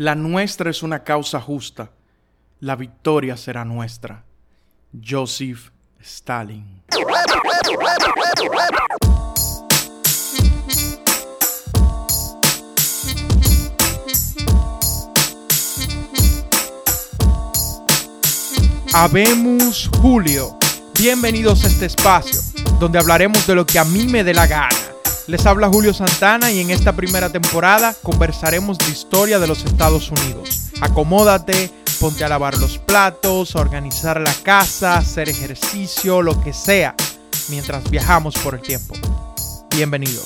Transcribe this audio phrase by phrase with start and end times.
[0.00, 1.90] La nuestra es una causa justa.
[2.60, 4.24] La victoria será nuestra.
[4.98, 6.80] Joseph Stalin.
[18.94, 20.56] Habemos Julio.
[20.98, 22.40] Bienvenidos a este espacio,
[22.78, 24.89] donde hablaremos de lo que a mí me dé la gana.
[25.26, 30.10] Les habla Julio Santana y en esta primera temporada conversaremos de historia de los Estados
[30.10, 30.70] Unidos.
[30.80, 36.94] Acomódate, ponte a lavar los platos, a organizar la casa, hacer ejercicio, lo que sea,
[37.48, 38.94] mientras viajamos por el tiempo.
[39.70, 40.22] Bienvenido.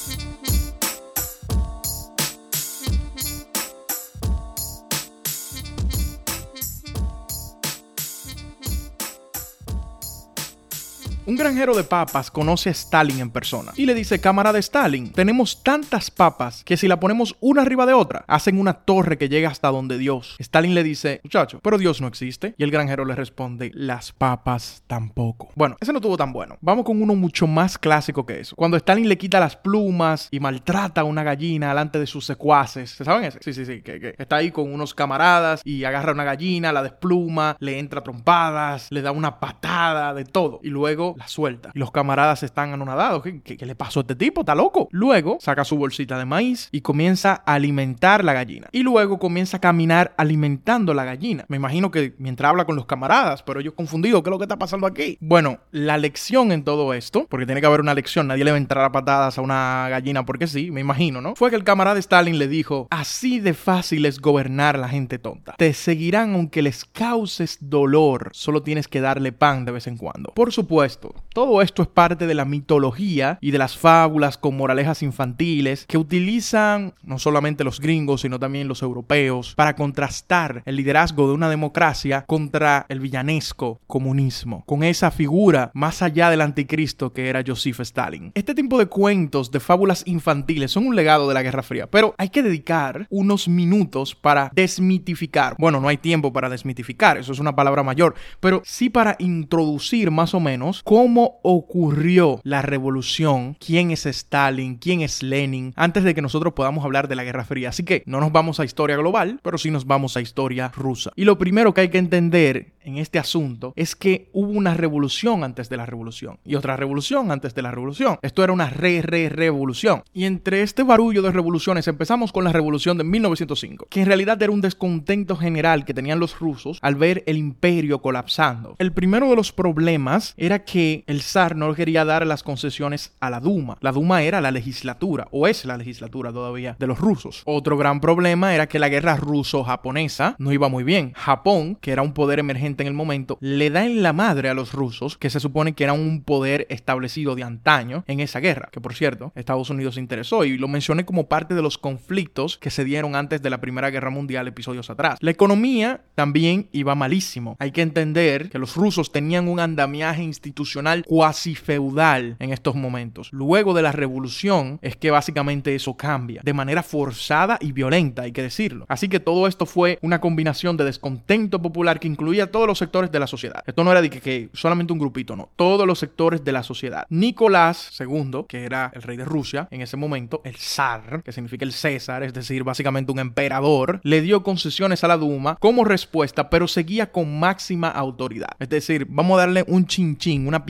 [11.26, 15.62] Un granjero de papas conoce a Stalin en persona y le dice, camarada Stalin, tenemos
[15.62, 19.48] tantas papas que si la ponemos una arriba de otra, hacen una torre que llega
[19.48, 20.36] hasta donde Dios.
[20.38, 22.54] Stalin le dice, muchacho, pero Dios no existe.
[22.58, 25.48] Y el granjero le responde, las papas tampoco.
[25.54, 26.58] Bueno, ese no tuvo tan bueno.
[26.60, 28.54] Vamos con uno mucho más clásico que eso.
[28.54, 32.90] Cuando Stalin le quita las plumas y maltrata a una gallina delante de sus secuaces.
[32.90, 33.38] ¿Se saben ese?
[33.40, 33.80] Sí, sí, sí.
[33.80, 38.02] Que, que está ahí con unos camaradas y agarra una gallina, la despluma, le entra
[38.02, 40.60] trompadas, le da una patada de todo.
[40.62, 41.70] Y luego la suelta.
[41.74, 43.22] Y los camaradas están anonadados.
[43.22, 44.42] ¿Qué, ¿Qué, le pasó a este tipo?
[44.42, 44.88] ¿Está loco?
[44.90, 48.68] Luego saca su bolsita de maíz y comienza a alimentar la gallina.
[48.72, 51.44] Y luego comienza a caminar alimentando la gallina.
[51.48, 54.44] Me imagino que mientras habla con los camaradas, pero yo confundido, ¿qué es lo que
[54.44, 55.18] está pasando aquí?
[55.20, 58.56] Bueno, la lección en todo esto, porque tiene que haber una lección, nadie le va
[58.56, 61.34] a entrar a patadas a una gallina porque sí, me imagino, ¿no?
[61.34, 65.18] Fue que el camarada Stalin le dijo, así de fácil es gobernar a la gente
[65.18, 65.54] tonta.
[65.56, 70.32] Te seguirán aunque les causes dolor, solo tienes que darle pan de vez en cuando.
[70.34, 75.02] Por supuesto, todo esto es parte de la mitología y de las fábulas con moralejas
[75.02, 81.26] infantiles que utilizan no solamente los gringos, sino también los europeos para contrastar el liderazgo
[81.26, 87.28] de una democracia contra el villanesco comunismo, con esa figura más allá del anticristo que
[87.28, 88.32] era Joseph Stalin.
[88.34, 92.14] Este tipo de cuentos, de fábulas infantiles, son un legado de la Guerra Fría, pero
[92.18, 95.56] hay que dedicar unos minutos para desmitificar.
[95.58, 100.10] Bueno, no hay tiempo para desmitificar, eso es una palabra mayor, pero sí para introducir
[100.10, 106.14] más o menos cómo ocurrió la revolución, quién es Stalin, quién es Lenin, antes de
[106.14, 107.70] que nosotros podamos hablar de la Guerra Fría.
[107.70, 111.10] Así que no nos vamos a historia global, pero sí nos vamos a historia rusa.
[111.16, 115.42] Y lo primero que hay que entender en este asunto es que hubo una revolución
[115.42, 118.18] antes de la revolución y otra revolución antes de la revolución.
[118.22, 120.04] Esto era una re, re, revolución.
[120.12, 124.40] Y entre este barullo de revoluciones empezamos con la revolución de 1905, que en realidad
[124.40, 128.76] era un descontento general que tenían los rusos al ver el imperio colapsando.
[128.78, 133.30] El primero de los problemas era que el zar no quería dar las concesiones a
[133.30, 133.78] la Duma.
[133.80, 137.42] La Duma era la legislatura, o es la legislatura todavía, de los rusos.
[137.44, 141.12] Otro gran problema era que la guerra ruso-japonesa no iba muy bien.
[141.14, 144.54] Japón, que era un poder emergente en el momento, le da en la madre a
[144.54, 148.68] los rusos, que se supone que era un poder establecido de antaño en esa guerra,
[148.72, 152.58] que por cierto, Estados Unidos se interesó y lo mencioné como parte de los conflictos
[152.58, 155.18] que se dieron antes de la Primera Guerra Mundial episodios atrás.
[155.20, 157.56] La economía también iba malísimo.
[157.58, 160.73] Hay que entender que los rusos tenían un andamiaje institucional
[161.06, 163.28] cuasi feudal en estos momentos.
[163.32, 168.32] Luego de la revolución es que básicamente eso cambia, de manera forzada y violenta, hay
[168.32, 168.86] que decirlo.
[168.88, 173.10] Así que todo esto fue una combinación de descontento popular que incluía todos los sectores
[173.10, 173.62] de la sociedad.
[173.66, 175.50] Esto no era de que, que, solamente un grupito, no.
[175.56, 177.06] Todos los sectores de la sociedad.
[177.10, 181.64] Nicolás II, que era el rey de Rusia en ese momento, el zar, que significa
[181.64, 186.50] el César, es decir, básicamente un emperador, le dio concesiones a la Duma como respuesta,
[186.50, 188.50] pero seguía con máxima autoridad.
[188.58, 190.63] Es decir, vamos a darle un chinchín, una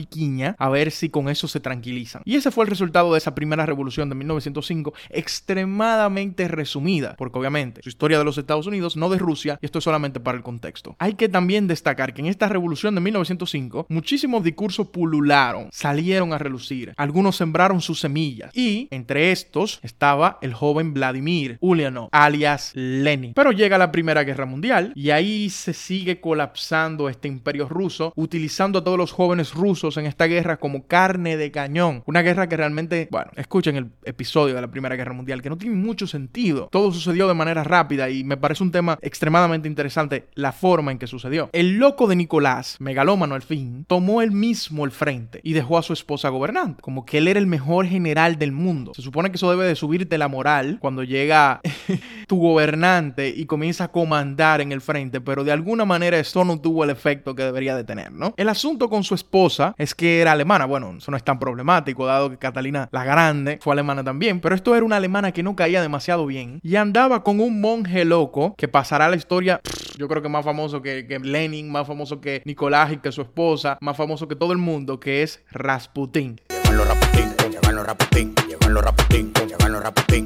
[0.57, 2.21] a ver si con eso se tranquilizan.
[2.25, 7.81] Y ese fue el resultado de esa primera revolución de 1905, extremadamente resumida, porque obviamente
[7.83, 10.43] su historia de los Estados Unidos, no de Rusia, y esto es solamente para el
[10.43, 10.95] contexto.
[10.99, 16.37] Hay que también destacar que en esta revolución de 1905 muchísimos discursos pulularon, salieron a
[16.37, 23.33] relucir, algunos sembraron sus semillas y entre estos estaba el joven Vladimir Ulyanov, alias Lenin.
[23.33, 28.79] Pero llega la Primera Guerra Mundial y ahí se sigue colapsando este imperio ruso, utilizando
[28.79, 32.01] a todos los jóvenes rusos en esta guerra como carne de cañón.
[32.05, 35.57] Una guerra que realmente, bueno, escuchen el episodio de la Primera Guerra Mundial, que no
[35.57, 36.69] tiene mucho sentido.
[36.71, 40.97] Todo sucedió de manera rápida y me parece un tema extremadamente interesante la forma en
[40.97, 41.49] que sucedió.
[41.51, 45.83] El loco de Nicolás, megalómano al fin, tomó él mismo el frente y dejó a
[45.83, 48.93] su esposa gobernando, como que él era el mejor general del mundo.
[48.95, 51.59] Se supone que eso debe de subirte la moral cuando llega
[52.27, 56.59] tu gobernante y comienza a comandar en el frente, pero de alguna manera esto no
[56.59, 58.33] tuvo el efecto que debería de tener, ¿no?
[58.37, 62.05] El asunto con su esposa es que era alemana, bueno, eso no es tan problemático,
[62.05, 65.55] dado que Catalina la Grande fue alemana también, pero esto era una alemana que no
[65.55, 69.61] caía demasiado bien y andaba con un monje loco que pasará la historia,
[69.97, 73.21] yo creo que más famoso que, que Lenin, más famoso que Nicolás y que su
[73.21, 76.39] esposa, más famoso que todo el mundo, que es Rasputin.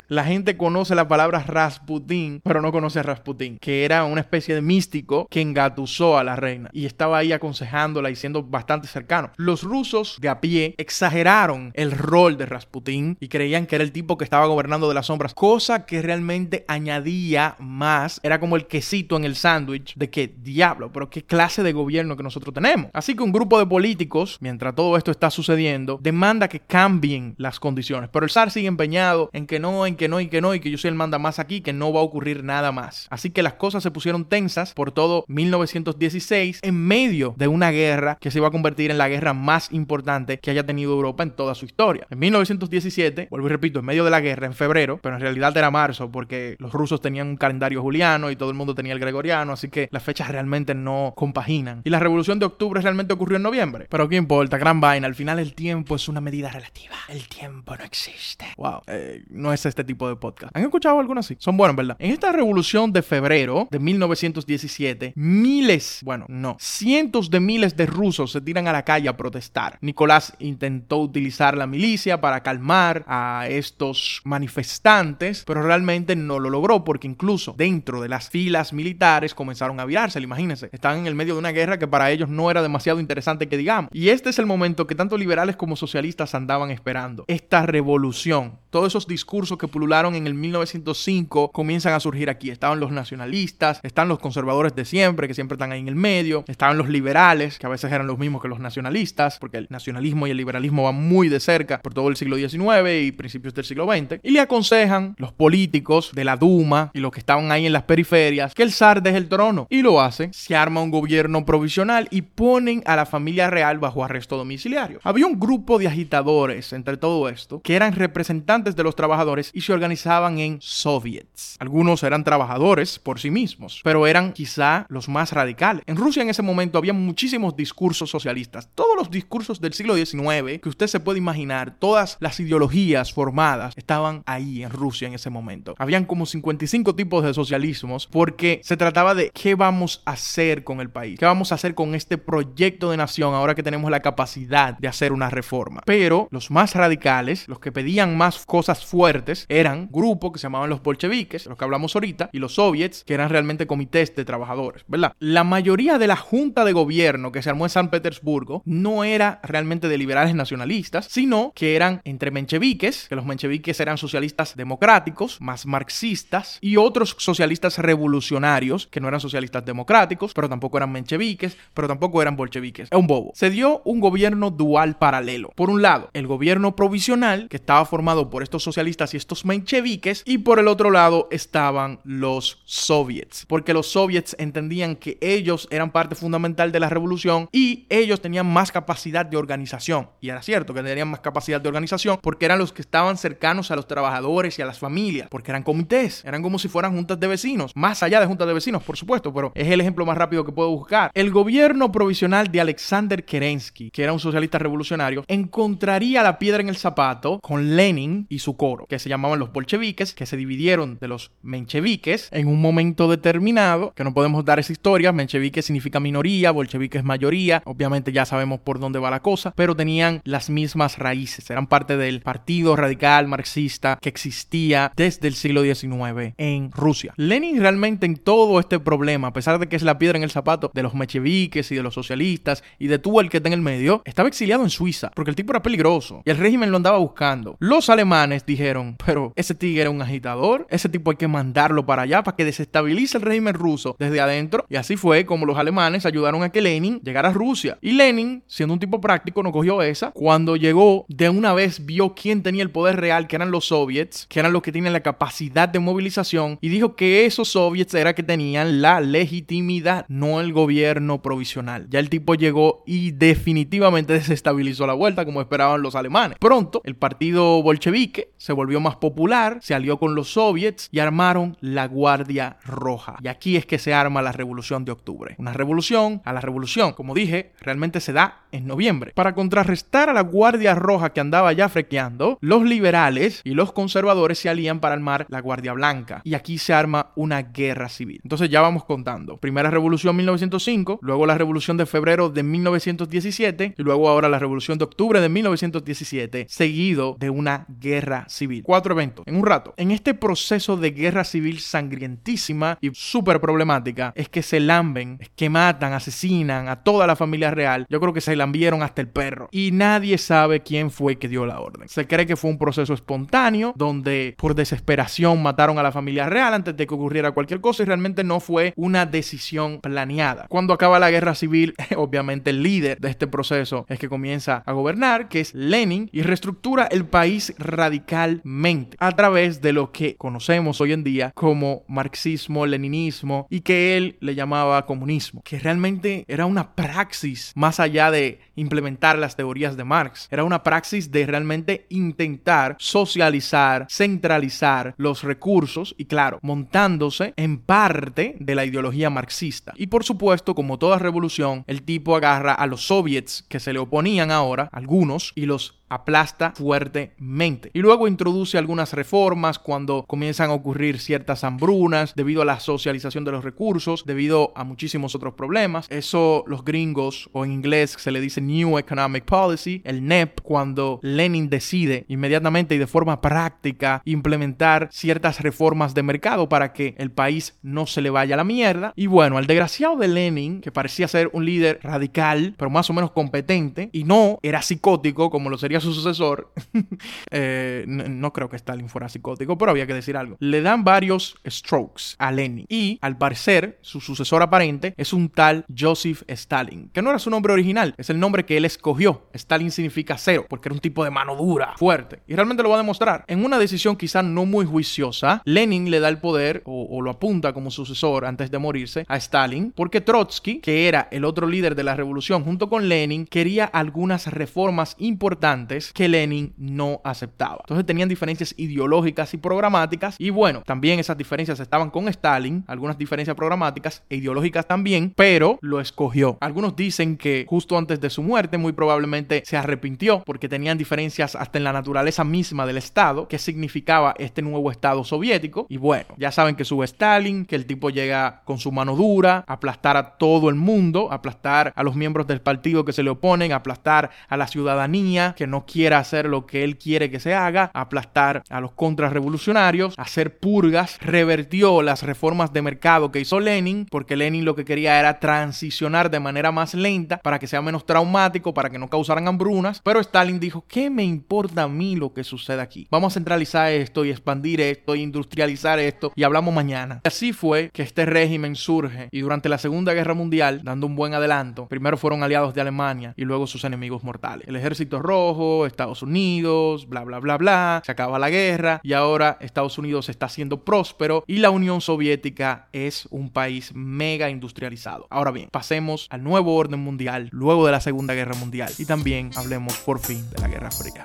[0.09, 4.55] La gente conoce la palabra Rasputin, pero no conoce a Rasputin, que era una especie
[4.55, 9.29] de místico que engatusó a la reina y estaba ahí aconsejándola y siendo bastante cercano.
[9.37, 13.91] Los rusos de a pie exageraron el rol de Rasputin y creían que era el
[13.91, 18.65] tipo que estaba gobernando de las sombras, cosa que realmente añadía más, era como el
[18.65, 22.89] quesito en el sándwich de que diablo, pero qué clase de gobierno que nosotros tenemos.
[22.93, 27.59] Así que un grupo de políticos, mientras todo esto está sucediendo, demanda que cambien las
[27.59, 30.55] condiciones, pero el zar sigue empeñado en que no, en que no, y que no,
[30.55, 33.07] y que yo soy el manda más aquí, que no va a ocurrir nada más.
[33.11, 38.17] Así que las cosas se pusieron tensas por todo 1916 en medio de una guerra
[38.19, 41.31] que se iba a convertir en la guerra más importante que haya tenido Europa en
[41.31, 42.07] toda su historia.
[42.09, 45.55] En 1917, vuelvo y repito, en medio de la guerra, en febrero, pero en realidad
[45.55, 48.99] era marzo porque los rusos tenían un calendario juliano y todo el mundo tenía el
[48.99, 51.81] gregoriano, así que las fechas realmente no compaginan.
[51.83, 53.87] Y la revolución de octubre realmente ocurrió en noviembre.
[53.89, 56.95] Pero qué importa, gran vaina, al final el tiempo es una medida relativa.
[57.09, 58.45] El tiempo no existe.
[58.55, 60.55] Wow, eh, no es este tipo de podcast.
[60.55, 61.35] ¿Han escuchado alguno así?
[61.39, 61.97] Son buenos, ¿verdad?
[61.97, 68.31] En esta revolución de febrero de 1917, miles, bueno, no, cientos de miles de rusos
[68.31, 69.79] se tiran a la calle a protestar.
[69.81, 76.83] Nicolás intentó utilizar la milicia para calmar a estos manifestantes, pero realmente no lo logró
[76.83, 80.69] porque incluso dentro de las filas militares comenzaron a virarse, imagínense.
[80.71, 83.57] Estaban en el medio de una guerra que para ellos no era demasiado interesante que
[83.57, 83.89] digamos.
[83.91, 87.25] Y este es el momento que tanto liberales como socialistas andaban esperando.
[87.27, 92.51] Esta revolución, todos esos discursos que pulularon en el 1905 comienzan a surgir aquí.
[92.51, 96.43] Estaban los nacionalistas, están los conservadores de siempre, que siempre están ahí en el medio,
[96.47, 100.27] estaban los liberales, que a veces eran los mismos que los nacionalistas, porque el nacionalismo
[100.27, 103.65] y el liberalismo van muy de cerca por todo el siglo XIX y principios del
[103.65, 107.65] siglo XX, y le aconsejan los políticos de la Duma y los que estaban ahí
[107.65, 109.67] en las periferias que el zar deje el trono.
[109.69, 114.03] Y lo hace, se arma un gobierno provisional y ponen a la familia real bajo
[114.03, 114.99] arresto domiciliario.
[115.03, 119.61] Había un grupo de agitadores entre todo esto que eran representantes de los trabajadores y
[119.61, 121.55] se organizaban en soviets.
[121.59, 125.83] Algunos eran trabajadores por sí mismos, pero eran quizá los más radicales.
[125.85, 128.69] En Rusia en ese momento había muchísimos discursos socialistas.
[128.75, 133.73] Todos los discursos del siglo XIX que usted se puede imaginar, todas las ideologías formadas
[133.77, 135.75] estaban ahí en Rusia en ese momento.
[135.77, 140.81] Habían como 55 tipos de socialismos porque se trataba de qué vamos a hacer con
[140.81, 144.01] el país, qué vamos a hacer con este proyecto de nación ahora que tenemos la
[144.01, 145.81] capacidad de hacer una reforma.
[145.85, 150.69] Pero los más radicales, los que pedían más cosas fuertes, eran grupos que se llamaban
[150.69, 154.83] los bolcheviques, los que hablamos ahorita, y los soviets, que eran realmente comités de trabajadores,
[154.87, 155.13] ¿verdad?
[155.19, 159.39] La mayoría de la junta de gobierno que se armó en San Petersburgo no era
[159.43, 165.39] realmente de liberales nacionalistas, sino que eran entre mencheviques, que los mencheviques eran socialistas democráticos,
[165.39, 171.55] más marxistas, y otros socialistas revolucionarios, que no eran socialistas democráticos, pero tampoco eran mencheviques,
[171.73, 172.89] pero tampoco eran bolcheviques.
[172.91, 173.31] Es un bobo.
[173.35, 175.51] Se dio un gobierno dual paralelo.
[175.55, 180.23] Por un lado, el gobierno provisional, que estaba formado por estos socialistas y estos mencheviques,
[180.25, 185.91] y por el otro lado estaban los soviets, porque los soviets entendían que ellos eran
[185.91, 190.09] parte fundamental de la revolución y ellos tenían más capacidad de organización.
[190.21, 193.71] Y era cierto que tenían más capacidad de organización porque eran los que estaban cercanos
[193.71, 197.19] a los trabajadores y a las familias, porque eran comités, eran como si fueran juntas
[197.19, 200.17] de vecinos, más allá de juntas de vecinos, por supuesto, pero es el ejemplo más
[200.17, 201.11] rápido que puedo buscar.
[201.13, 206.69] El gobierno provisional de Alexander Kerensky, que era un socialista revolucionario, encontraría la piedra en
[206.69, 210.97] el zapato con Lenin y su coro, que se llamaban los bolcheviques, que se dividieron
[211.01, 215.99] de los mencheviques en un momento determinado, que no podemos dar esa historia, menchevique significa
[215.99, 220.49] minoría, bolchevique es mayoría, obviamente ya sabemos por dónde va la cosa, pero tenían las
[220.49, 226.71] mismas raíces, eran parte del partido radical marxista que existía desde el siglo XIX en
[226.71, 227.13] Rusia.
[227.17, 230.31] Lenin realmente en todo este problema, a pesar de que es la piedra en el
[230.31, 233.53] zapato de los mencheviques y de los socialistas y de tú el que está en
[233.53, 236.77] el medio, estaba exiliado en Suiza porque el tipo era peligroso y el régimen lo
[236.77, 237.57] andaba buscando.
[237.59, 242.03] Los alemanes dijeron, pero ese tigre era un agitador, ese tipo hay que mandarlo para
[242.03, 246.05] allá para que desestabilice el régimen ruso desde adentro y así fue como los alemanes
[246.05, 247.77] ayudaron a que Lenin llegara a Rusia.
[247.81, 250.11] Y Lenin, siendo un tipo práctico, no cogió esa.
[250.11, 254.25] Cuando llegó, de una vez vio quién tenía el poder real, que eran los soviets,
[254.27, 258.13] que eran los que tienen la capacidad de movilización, y dijo que esos soviets era
[258.13, 261.87] que tenían la legitimidad, no el gobierno provisional.
[261.89, 266.37] Ya el tipo llegó y definitivamente desestabilizó la vuelta como esperaban los alemanes.
[266.39, 271.57] Pronto, el partido bolchevique se volvió más popular, se alió con los soviets y armaron
[271.61, 273.17] la Guardia Roja.
[273.21, 275.35] Y aquí es que se arma la Revolución de Octubre.
[275.37, 279.11] Una revolución a la revolución, como dije, realmente se da en noviembre.
[279.15, 284.39] Para contrarrestar a la Guardia Roja que andaba ya frequeando, los liberales y los conservadores
[284.39, 286.21] se alían para armar la Guardia Blanca.
[286.23, 288.19] Y aquí se arma una guerra civil.
[288.23, 289.37] Entonces ya vamos contando.
[289.37, 294.77] Primera revolución 1905, luego la revolución de febrero de 1917 y luego ahora la revolución
[294.77, 298.63] de octubre de 1917, seguido de una guerra civil.
[298.63, 299.73] Cuatro eventos en un rato.
[299.77, 305.29] En este proceso de guerra civil sangrientísima y súper problemática es que se lamben, es
[305.29, 307.85] que matan, asesinan a toda la familia real.
[307.89, 309.49] Yo creo que se lambieron hasta el perro.
[309.51, 311.87] Y nadie sabe quién fue que dio la orden.
[311.87, 316.53] Se cree que fue un proceso espontáneo donde por desesperación mataron a la familia real
[316.53, 320.47] antes de que ocurriera cualquier cosa y realmente no fue una decisión planeada.
[320.49, 324.71] Cuando acaba la guerra civil, obviamente el líder de este proceso es que comienza a
[324.71, 330.81] gobernar, que es Lenin, y reestructura el país radicalmente a través de lo que conocemos
[330.81, 336.45] hoy en día como marxismo, leninismo y que él le llamaba comunismo, que realmente era
[336.45, 341.85] una praxis más allá de implementar las teorías de Marx, era una praxis de realmente
[341.89, 349.73] intentar socializar, centralizar los recursos y claro, montándose en parte de la ideología marxista.
[349.75, 353.79] Y por supuesto, como toda revolución, el tipo agarra a los soviets que se le
[353.79, 357.71] oponían ahora, algunos, y los aplasta fuertemente.
[357.73, 363.25] Y luego introduce algunas reformas cuando comienzan a ocurrir ciertas hambrunas debido a la socialización
[363.25, 365.87] de los recursos, debido a muchísimos otros problemas.
[365.89, 370.99] Eso los gringos o en inglés se le dice New Economic Policy, el NEP, cuando
[371.01, 377.11] Lenin decide inmediatamente y de forma práctica implementar ciertas reformas de mercado para que el
[377.11, 378.93] país no se le vaya a la mierda.
[378.95, 382.93] Y bueno, al desgraciado de Lenin, que parecía ser un líder radical, pero más o
[382.93, 386.51] menos competente, y no era psicótico como lo sería su sucesor,
[387.31, 390.37] eh, no, creo que Stalin fuera psicótico, pero había que decir algo.
[390.39, 395.65] Le dan varios strokes a Lenin y al parecer su sucesor aparente es un tal
[395.77, 399.29] Joseph Stalin, que no era su nombre original, es el nombre que él escogió.
[399.33, 402.21] Stalin significa cero, porque era un tipo de mano dura, fuerte.
[402.27, 403.23] Y realmente lo va a demostrar.
[403.27, 407.11] En una decisión quizá no muy juiciosa, Lenin le da el poder o, o lo
[407.11, 411.75] apunta como sucesor antes de morirse a Stalin, porque Trotsky, que era el otro líder
[411.75, 417.59] de la revolución junto con Lenin, quería algunas reformas importantes que Lenin no aceptaba.
[417.61, 422.97] Entonces tenían diferencias ideológicas y programáticas y bueno, también esas diferencias estaban con Stalin, algunas
[422.97, 426.37] diferencias programáticas e ideológicas también, pero lo escogió.
[426.41, 431.35] Algunos dicen que justo antes de su muerte muy probablemente se arrepintió porque tenían diferencias
[431.35, 436.07] hasta en la naturaleza misma del Estado, que significaba este nuevo Estado soviético y bueno,
[436.17, 440.17] ya saben que sube Stalin, que el tipo llega con su mano dura, aplastar a
[440.17, 444.37] todo el mundo, aplastar a los miembros del partido que se le oponen, aplastar a
[444.37, 448.61] la ciudadanía que no quiera hacer lo que él quiere que se haga, aplastar a
[448.61, 454.55] los contrarrevolucionarios, hacer purgas, revertió las reformas de mercado que hizo Lenin, porque Lenin lo
[454.55, 458.79] que quería era transicionar de manera más lenta para que sea menos traumático, para que
[458.79, 462.87] no causaran hambrunas, pero Stalin dijo, ¿qué me importa a mí lo que sucede aquí?
[462.91, 467.01] Vamos a centralizar esto y expandir esto e industrializar esto y hablamos mañana.
[467.03, 471.13] Así fue que este régimen surge y durante la Segunda Guerra Mundial, dando un buen
[471.13, 474.47] adelanto, primero fueron aliados de Alemania y luego sus enemigos mortales.
[474.47, 479.37] El ejército rojo, Estados Unidos, bla, bla, bla, bla, se acaba la guerra y ahora
[479.41, 485.07] Estados Unidos está siendo próspero y la Unión Soviética es un país mega industrializado.
[485.09, 489.31] Ahora bien, pasemos al nuevo orden mundial luego de la Segunda Guerra Mundial y también
[489.35, 491.03] hablemos por fin de la Guerra Fría.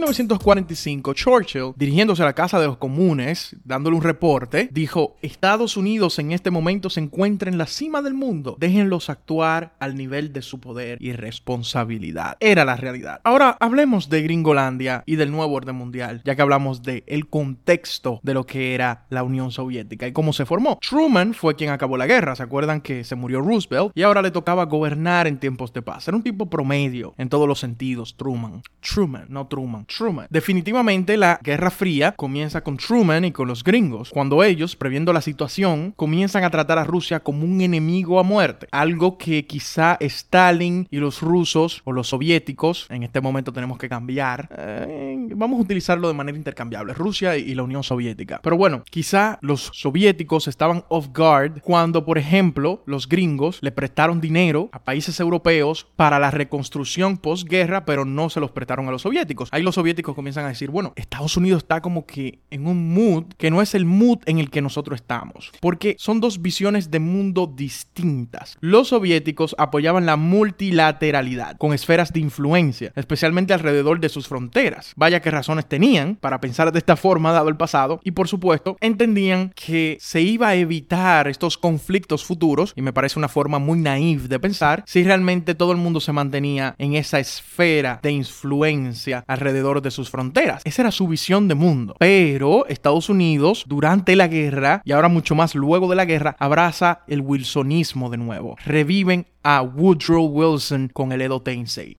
[0.00, 6.18] 1945, Churchill, dirigiéndose a la Casa de los Comunes, dándole un reporte, dijo, Estados Unidos
[6.18, 10.40] en este momento se encuentra en la cima del mundo, déjenlos actuar al nivel de
[10.40, 12.38] su poder y responsabilidad.
[12.40, 13.20] Era la realidad.
[13.24, 18.20] Ahora hablemos de Gringolandia y del nuevo orden mundial, ya que hablamos del el contexto
[18.22, 20.78] de lo que era la Unión Soviética y cómo se formó.
[20.80, 23.92] Truman fue quien acabó la guerra, ¿se acuerdan que se murió Roosevelt?
[23.94, 26.08] Y ahora le tocaba gobernar en tiempos de paz.
[26.08, 28.62] Era un tipo promedio en todos los sentidos, Truman.
[28.80, 29.86] Truman, no Truman.
[29.90, 30.26] Truman.
[30.30, 35.20] Definitivamente la Guerra Fría comienza con Truman y con los gringos, cuando ellos, previendo la
[35.20, 40.86] situación, comienzan a tratar a Rusia como un enemigo a muerte, algo que quizá Stalin
[40.90, 45.62] y los rusos o los soviéticos, en este momento tenemos que cambiar, eh, vamos a
[45.62, 48.40] utilizarlo de manera intercambiable, Rusia y la Unión Soviética.
[48.42, 54.20] Pero bueno, quizá los soviéticos estaban off guard cuando, por ejemplo, los gringos le prestaron
[54.20, 59.02] dinero a países europeos para la reconstrucción postguerra, pero no se los prestaron a los
[59.02, 59.48] soviéticos.
[59.52, 63.24] Ahí los soviéticos comienzan a decir, bueno, Estados Unidos está como que en un mood
[63.38, 67.00] que no es el mood en el que nosotros estamos, porque son dos visiones de
[67.00, 68.58] mundo distintas.
[68.60, 74.92] Los soviéticos apoyaban la multilateralidad con esferas de influencia, especialmente alrededor de sus fronteras.
[74.96, 78.76] Vaya que razones tenían para pensar de esta forma dado el pasado y por supuesto
[78.80, 83.78] entendían que se iba a evitar estos conflictos futuros y me parece una forma muy
[83.78, 89.24] naive de pensar si realmente todo el mundo se mantenía en esa esfera de influencia
[89.26, 90.62] alrededor de sus fronteras.
[90.64, 91.94] Esa era su visión de mundo.
[92.00, 97.02] Pero Estados Unidos durante la guerra y ahora mucho más luego de la guerra abraza
[97.06, 98.56] el wilsonismo de nuevo.
[98.64, 101.96] Reviven a Woodrow Wilson con el Edo Tensei.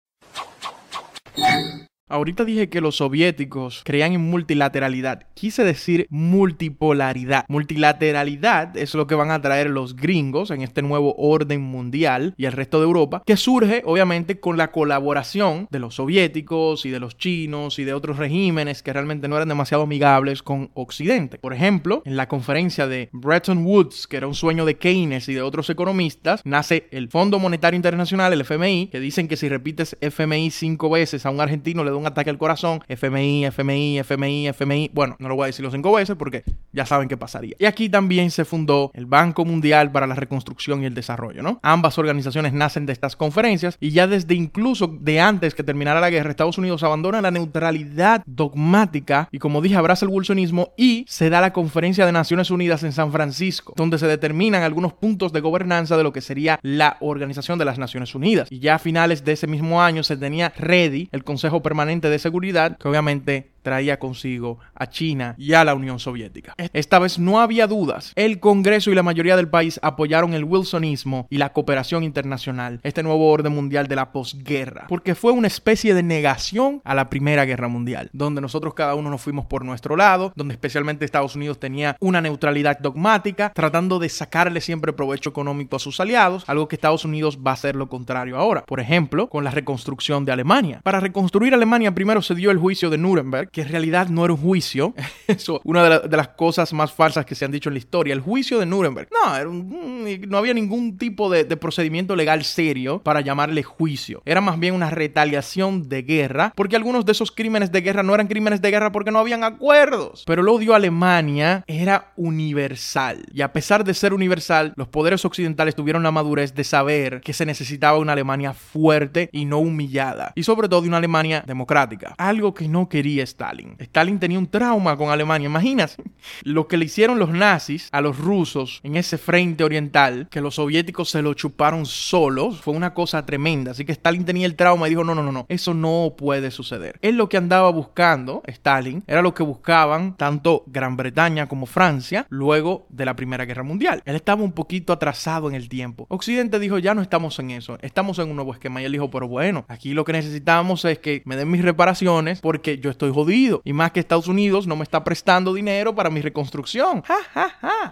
[2.11, 5.27] Ahorita dije que los soviéticos creían en multilateralidad.
[5.33, 7.45] Quise decir multipolaridad.
[7.47, 12.47] Multilateralidad es lo que van a traer los gringos en este nuevo orden mundial y
[12.47, 16.99] el resto de Europa, que surge obviamente con la colaboración de los soviéticos y de
[16.99, 21.37] los chinos y de otros regímenes que realmente no eran demasiado amigables con Occidente.
[21.37, 25.33] Por ejemplo, en la conferencia de Bretton Woods, que era un sueño de Keynes y
[25.33, 29.95] de otros economistas, nace el Fondo Monetario Internacional, el FMI, que dicen que si repites
[30.01, 34.47] FMI cinco veces a un argentino le da un ataque al corazón, FMI, FMI, FMI,
[34.49, 34.91] FMI.
[34.93, 37.55] Bueno, no lo voy a decir los cinco veces porque ya saben qué pasaría.
[37.59, 41.59] Y aquí también se fundó el Banco Mundial para la Reconstrucción y el Desarrollo, ¿no?
[41.63, 46.09] Ambas organizaciones nacen de estas conferencias y ya desde incluso de antes que terminara la
[46.09, 51.29] guerra, Estados Unidos abandona la neutralidad dogmática y como dije, abraza el bolsonismo y se
[51.29, 55.41] da la conferencia de Naciones Unidas en San Francisco, donde se determinan algunos puntos de
[55.41, 58.47] gobernanza de lo que sería la Organización de las Naciones Unidas.
[58.51, 62.19] Y ya a finales de ese mismo año se tenía ready el Consejo Permanente de
[62.19, 66.53] seguridad que obviamente traía consigo a China y a la Unión Soviética.
[66.57, 68.13] Esta vez no había dudas.
[68.15, 73.03] El Congreso y la mayoría del país apoyaron el wilsonismo y la cooperación internacional, este
[73.03, 77.45] nuevo orden mundial de la posguerra, porque fue una especie de negación a la Primera
[77.45, 81.59] Guerra Mundial, donde nosotros cada uno nos fuimos por nuestro lado, donde especialmente Estados Unidos
[81.59, 86.75] tenía una neutralidad dogmática, tratando de sacarle siempre provecho económico a sus aliados, algo que
[86.75, 88.65] Estados Unidos va a hacer lo contrario ahora.
[88.65, 90.81] Por ejemplo, con la reconstrucción de Alemania.
[90.83, 94.33] Para reconstruir Alemania primero se dio el juicio de Nuremberg, que en realidad no era
[94.33, 94.93] un juicio.
[95.27, 98.13] Eso, una de, las cosas más falsas que se han dicho en la historia.
[98.13, 99.09] El juicio de Nuremberg.
[99.11, 104.21] No, era no había ningún tipo de, de, procedimiento legal serio para llamarle juicio.
[104.25, 108.15] Era más bien una retaliación de guerra, porque algunos de esos crímenes de guerra no
[108.15, 110.23] eran crímenes de guerra porque no habían acuerdos.
[110.25, 113.25] Pero el odio a Alemania era universal.
[113.33, 117.33] Y a pesar de ser universal, los poderes occidentales tuvieron la madurez de saber que
[117.33, 120.33] se necesitaba una Alemania fuerte y no humillada.
[120.35, 122.15] Y sobre todo una Alemania democrática.
[122.17, 123.40] Algo que no quería estar
[123.79, 124.19] Stalin.
[124.19, 125.47] tenía un trauma con Alemania.
[125.47, 125.97] Imaginas
[126.43, 130.55] lo que le hicieron los nazis a los rusos en ese frente oriental, que los
[130.55, 132.61] soviéticos se lo chuparon solos.
[132.61, 133.71] Fue una cosa tremenda.
[133.71, 136.51] Así que Stalin tenía el trauma y dijo, no, no, no, no, eso no puede
[136.51, 136.97] suceder.
[137.01, 142.25] Él lo que andaba buscando, Stalin, era lo que buscaban tanto Gran Bretaña como Francia
[142.29, 144.01] luego de la Primera Guerra Mundial.
[144.05, 146.05] Él estaba un poquito atrasado en el tiempo.
[146.09, 148.81] Occidente dijo, ya no estamos en eso, estamos en un nuevo esquema.
[148.81, 152.41] Y él dijo, pero bueno, aquí lo que necesitamos es que me den mis reparaciones
[152.41, 156.09] porque yo estoy jodido y más que Estados Unidos no me está prestando dinero para
[156.09, 157.03] mi reconstrucción.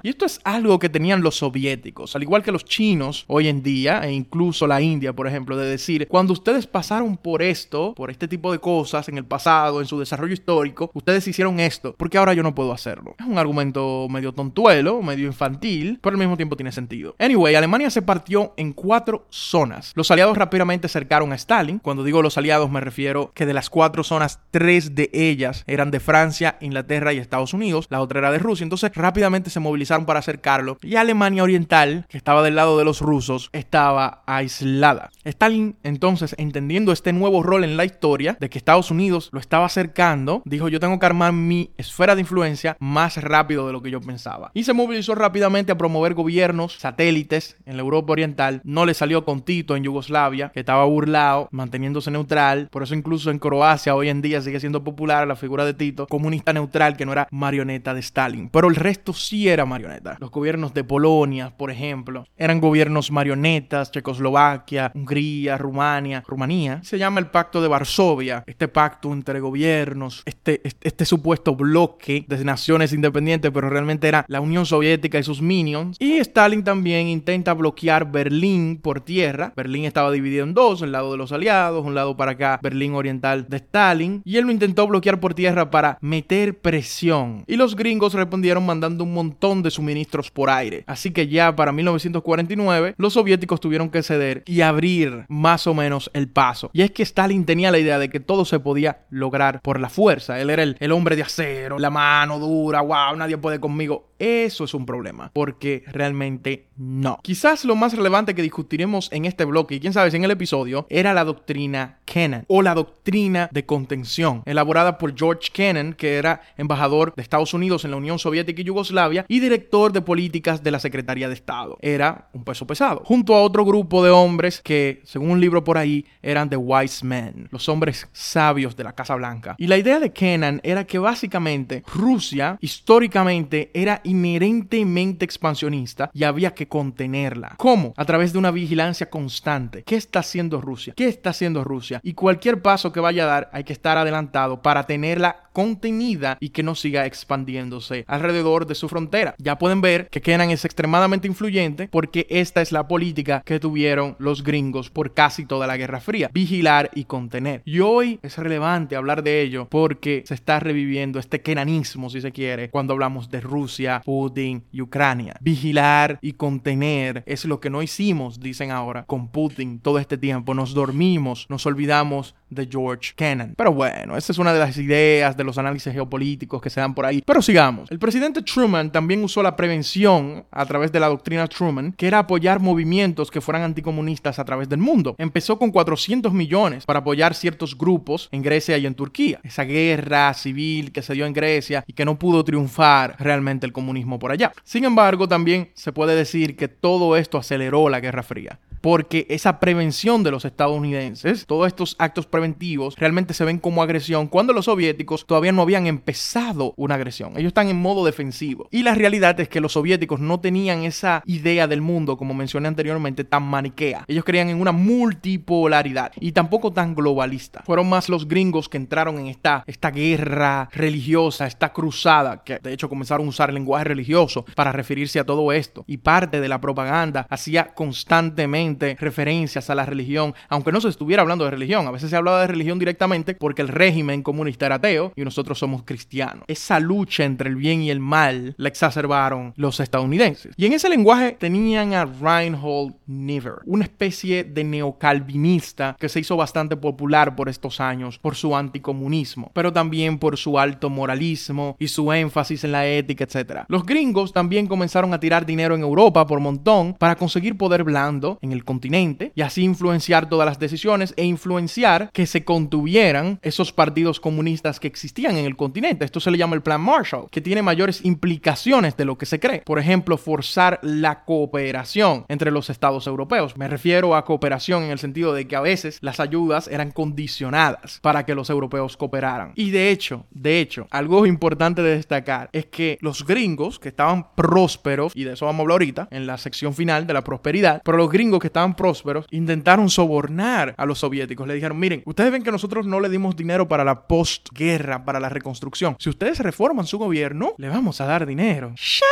[0.04, 3.64] Y esto es algo que tenían los soviéticos, al igual que los chinos hoy en
[3.64, 8.12] día, e incluso la India, por ejemplo, de decir, cuando ustedes pasaron por esto, por
[8.12, 12.18] este tipo de cosas en el pasado, en su desarrollo histórico, ustedes hicieron esto, porque
[12.18, 13.16] ahora yo no puedo hacerlo.
[13.20, 17.16] Es un argumento medio tontuelo, medio infantil, pero al mismo tiempo tiene sentido.
[17.20, 19.94] Anyway, Alemania se partió en cuatro zonas.
[19.96, 21.80] Los aliados rápidamente cercaron a Stalin.
[21.80, 25.92] Cuando digo los aliados me refiero que de las cuatro zonas, tres de ellas eran
[25.92, 28.64] de Francia, Inglaterra y Estados Unidos, la otra era de Rusia.
[28.64, 33.02] Entonces rápidamente se movilizaron para acercarlo y Alemania Oriental, que estaba del lado de los
[33.02, 35.12] rusos, estaba aislada.
[35.24, 39.66] Stalin entonces, entendiendo este nuevo rol en la historia de que Estados Unidos lo estaba
[39.66, 43.92] acercando, dijo yo tengo que armar mi esfera de influencia más rápido de lo que
[43.92, 44.52] yo pensaba.
[44.54, 48.62] Y se movilizó rápidamente a promover gobiernos satélites en la Europa Oriental.
[48.64, 52.70] No le salió con Tito en Yugoslavia, que estaba burlado, manteniéndose neutral.
[52.72, 56.08] Por eso incluso en Croacia hoy en día sigue siendo popular la figura de Tito,
[56.08, 60.18] comunista neutral que no era marioneta de Stalin, pero el resto sí era marioneta.
[60.20, 66.82] Los gobiernos de Polonia, por ejemplo, eran gobiernos marionetas, Checoslovaquia, Hungría, Rumania, Rumanía.
[66.84, 72.26] Se llama el Pacto de Varsovia, este pacto entre gobiernos, este, este, este supuesto bloque
[72.28, 75.98] de naciones independientes, pero realmente era la Unión Soviética y sus minions.
[76.00, 79.54] Y Stalin también intenta bloquear Berlín por tierra.
[79.56, 82.94] Berlín estaba dividido en dos, el lado de los aliados, un lado para acá, Berlín
[82.94, 84.22] Oriental de Stalin.
[84.26, 87.44] Y él lo intentó bloquear por tierra para meter presión.
[87.48, 90.84] Y los gringos respondieron mandando un montón de suministros por aire.
[90.86, 96.12] Así que ya para 1949 los soviéticos tuvieron que ceder y abrir más o menos
[96.14, 96.70] el paso.
[96.74, 99.90] Y es que Stalin tenía la idea de que todo se podía lograr por la
[99.90, 100.40] fuerza.
[100.40, 104.09] Él era el, el hombre de acero, la mano dura, wow, nadie puede conmigo.
[104.20, 107.20] Eso es un problema, porque realmente no.
[107.24, 110.32] Quizás lo más relevante que discutiremos en este bloque, y quién sabe si en el
[110.32, 116.16] episodio, era la doctrina Kennan, o la doctrina de contención, elaborada por George Kennan, que
[116.16, 120.64] era embajador de Estados Unidos en la Unión Soviética y Yugoslavia y director de políticas
[120.64, 121.78] de la Secretaría de Estado.
[121.82, 125.78] Era un peso pesado, junto a otro grupo de hombres que, según un libro por
[125.78, 129.56] ahí, eran The Wise Men, los hombres sabios de la Casa Blanca.
[129.58, 136.54] Y la idea de Kennan era que básicamente Rusia históricamente era inherentemente expansionista y había
[136.54, 137.56] que contenerla.
[137.58, 137.94] ¿Cómo?
[137.96, 139.84] A través de una vigilancia constante.
[139.84, 140.94] ¿Qué está haciendo Rusia?
[140.96, 142.00] ¿Qué está haciendo Rusia?
[142.04, 146.50] Y cualquier paso que vaya a dar hay que estar adelantado para tenerla contenida y
[146.50, 149.36] que no siga expandiéndose alrededor de su frontera.
[149.38, 154.16] Ya pueden ver que Kenan es extremadamente influyente porque esta es la política que tuvieron
[154.20, 157.62] los gringos por casi toda la Guerra Fría, vigilar y contener.
[157.66, 162.32] Y hoy es relevante hablar de ello porque se está reviviendo este kenanismo, si se
[162.32, 165.36] quiere, cuando hablamos de Rusia, Putin y Ucrania.
[165.42, 170.54] Vigilar y contener es lo que no hicimos, dicen ahora, con Putin todo este tiempo.
[170.54, 173.54] Nos dormimos, nos olvidamos de George Kennan.
[173.56, 176.94] Pero bueno, esa es una de las ideas de los análisis geopolíticos que se dan
[176.96, 177.22] por ahí.
[177.26, 177.92] Pero sigamos.
[177.92, 182.20] El presidente Truman también usó la prevención a través de la doctrina Truman, que era
[182.20, 185.16] apoyar movimientos que fueran anticomunistas a través del mundo.
[185.18, 189.40] Empezó con 400 millones para apoyar ciertos grupos en Grecia y en Turquía.
[189.44, 193.74] Esa guerra civil que se dio en Grecia y que no pudo triunfar realmente el
[193.74, 193.89] comunismo
[194.20, 194.52] por allá.
[194.64, 199.60] Sin embargo, también se puede decir que todo esto aceleró la Guerra Fría porque esa
[199.60, 204.66] prevención de los estadounidenses, todos estos actos preventivos, realmente se ven como agresión cuando los
[204.66, 207.34] soviéticos todavía no habían empezado una agresión.
[207.34, 208.68] Ellos están en modo defensivo.
[208.72, 212.68] Y la realidad es que los soviéticos no tenían esa idea del mundo, como mencioné
[212.68, 214.06] anteriormente, tan maniquea.
[214.08, 217.64] Ellos creían en una multipolaridad y tampoco tan globalista.
[217.66, 222.74] Fueron más los gringos que entraron en esta, esta guerra religiosa, esta cruzada, que de
[222.74, 225.84] hecho comenzaron a usar lenguaje religioso para referirse a todo esto.
[225.88, 228.69] Y parte de la propaganda hacía constantemente
[229.00, 232.42] referencias a la religión, aunque no se estuviera hablando de religión, a veces se hablaba
[232.42, 236.44] de religión directamente porque el régimen comunista era ateo y nosotros somos cristianos.
[236.48, 240.54] Esa lucha entre el bien y el mal la exacerbaron los estadounidenses.
[240.58, 246.38] Y en ese lenguaje tenían a Reinhold Niebuhr, una especie de neocalvinista que se hizo
[246.38, 251.88] bastante popular por estos años por su anticomunismo, pero también por su alto moralismo y
[251.88, 253.64] su énfasis en la ética, etc.
[253.68, 258.40] Los gringos también comenzaron a tirar dinero en Europa por montón para conseguir poder blando
[258.42, 263.72] en el continente y así influenciar todas las decisiones e influenciar que se contuvieran esos
[263.72, 266.06] partidos comunistas que existían en el continente.
[266.06, 269.40] Esto se le llama el Plan Marshall, que tiene mayores implicaciones de lo que se
[269.40, 269.62] cree.
[269.62, 273.58] Por ejemplo, forzar la cooperación entre los estados europeos.
[273.58, 278.00] Me refiero a cooperación en el sentido de que a veces las ayudas eran condicionadas
[278.02, 279.54] para que los europeos cooperaran.
[279.56, 284.34] Y de hecho, de hecho, algo importante de destacar es que los gringos que estaban
[284.36, 287.82] prósperos, y de eso vamos a hablar ahorita en la sección final de la prosperidad,
[287.84, 291.48] pero los gringos que estaban prósperos intentaron sobornar a los soviéticos.
[291.48, 295.20] Le dijeron, miren, ustedes ven que nosotros no le dimos dinero para la postguerra, para
[295.20, 295.96] la reconstrucción.
[296.00, 298.74] Si ustedes reforman su gobierno, le vamos a dar dinero.
[298.76, 299.06] ¡Sha!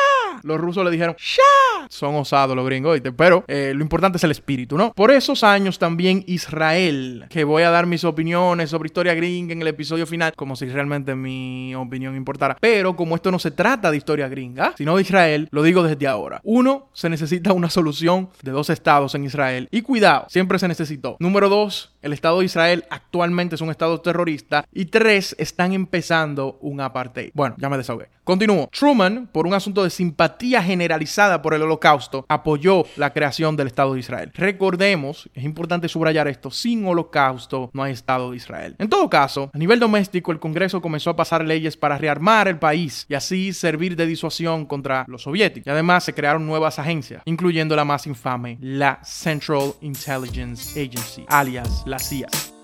[0.44, 1.88] Los rusos le dijeron, ¡Sha!
[1.90, 4.92] Son osados los gringos, pero eh, lo importante es el espíritu, ¿no?
[4.94, 9.62] Por esos años también Israel, que voy a dar mis opiniones sobre historia gringa en
[9.62, 12.58] el episodio final, como si realmente mi opinión importara.
[12.60, 16.08] Pero como esto no se trata de historia gringa, sino de Israel, lo digo desde
[16.08, 16.42] ahora.
[16.44, 19.68] Uno, se necesita una solución de dos estados en Israel.
[19.72, 21.18] Y cuidado, siempre se necesitó.
[21.20, 24.66] Número dos, el Estado de Israel actualmente es un Estado terrorista.
[24.74, 27.32] Y tres, están empezando un apartheid.
[27.34, 28.10] Bueno, ya me desahogué.
[28.24, 28.68] Continúo.
[28.72, 33.94] Truman, por un asunto de simpatía generalizada por el holocausto, apoyó la creación del Estado
[33.94, 34.32] de Israel.
[34.34, 38.76] Recordemos, es importante subrayar esto, sin holocausto no hay Estado de Israel.
[38.80, 42.60] En todo caso, a nivel doméstico, el Congreso comenzó a pasar leyes para rearmar el
[42.60, 45.68] país y así servir de disuasión contra los soviéticos.
[45.68, 51.84] Y además se crearon nuevas agencias, incluyendo la más infame, la Central Intelligence Agency, alias
[51.88, 52.57] la CIA.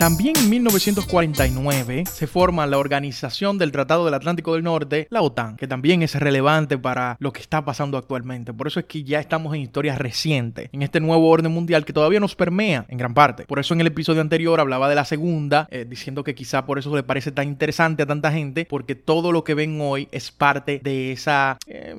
[0.00, 5.56] También en 1949 se forma la Organización del Tratado del Atlántico del Norte, la OTAN,
[5.56, 8.54] que también es relevante para lo que está pasando actualmente.
[8.54, 11.92] Por eso es que ya estamos en historia reciente, en este nuevo orden mundial que
[11.92, 13.44] todavía nos permea en gran parte.
[13.44, 16.78] Por eso en el episodio anterior hablaba de la segunda, eh, diciendo que quizá por
[16.78, 20.30] eso le parece tan interesante a tanta gente, porque todo lo que ven hoy es
[20.30, 21.94] parte de esa, eh,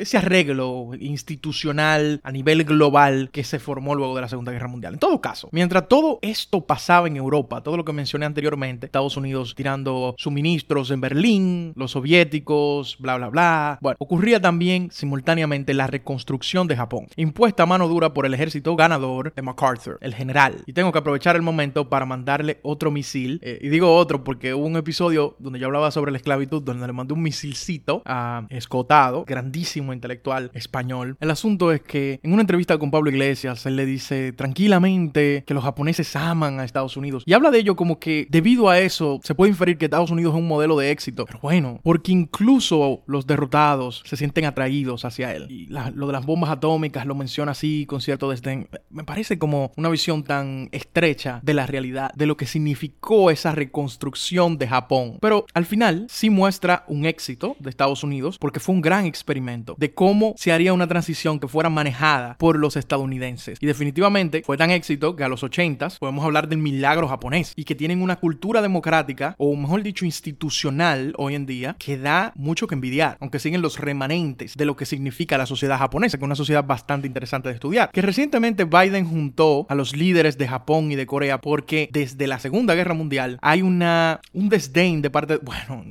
[0.00, 4.94] ese arreglo institucional a nivel global que se formó luego de la Segunda Guerra Mundial.
[4.94, 9.16] En todo caso, mientras todo esto pasaba en Europa, todo lo que mencioné anteriormente, Estados
[9.16, 13.78] Unidos tirando suministros en Berlín, los soviéticos, bla, bla, bla.
[13.80, 18.76] Bueno, ocurría también simultáneamente la reconstrucción de Japón, impuesta a mano dura por el ejército
[18.76, 20.62] ganador de MacArthur, el general.
[20.66, 23.40] Y tengo que aprovechar el momento para mandarle otro misil.
[23.42, 26.86] Eh, y digo otro porque hubo un episodio donde yo hablaba sobre la esclavitud, donde
[26.86, 31.16] le mandé un misilcito a Escotado, grandísimo intelectual español.
[31.20, 35.54] El asunto es que en una entrevista con Pablo Iglesias, él le dice tranquilamente que
[35.54, 39.20] los japoneses aman a Estados Unidos y habla de ello como que debido a eso
[39.22, 41.24] se puede inferir que Estados Unidos es un modelo de éxito.
[41.26, 45.46] Pero bueno, porque incluso los derrotados se sienten atraídos hacia él.
[45.50, 48.68] Y lo de las bombas atómicas lo menciona así con cierto desdén.
[48.90, 53.52] Me parece como una visión tan estrecha de la realidad, de lo que significó esa
[53.52, 55.18] reconstrucción de Japón.
[55.20, 59.76] Pero al final sí muestra un éxito de Estados Unidos porque fue un gran experimento
[59.78, 63.58] de cómo se haría una transición que fuera manejada por los estadounidenses.
[63.60, 67.64] Y definitivamente fue tan éxito que a los 80 podemos hablar del milagro japonés y
[67.64, 72.66] que tienen una cultura democrática, o mejor dicho, institucional hoy en día, que da mucho
[72.66, 76.26] que envidiar, aunque siguen los remanentes de lo que significa la sociedad japonesa, que es
[76.26, 77.90] una sociedad bastante interesante de estudiar.
[77.92, 82.38] Que recientemente Biden juntó a los líderes de Japón y de Corea porque desde la
[82.38, 85.84] Segunda Guerra Mundial hay una, un desdén de parte, bueno,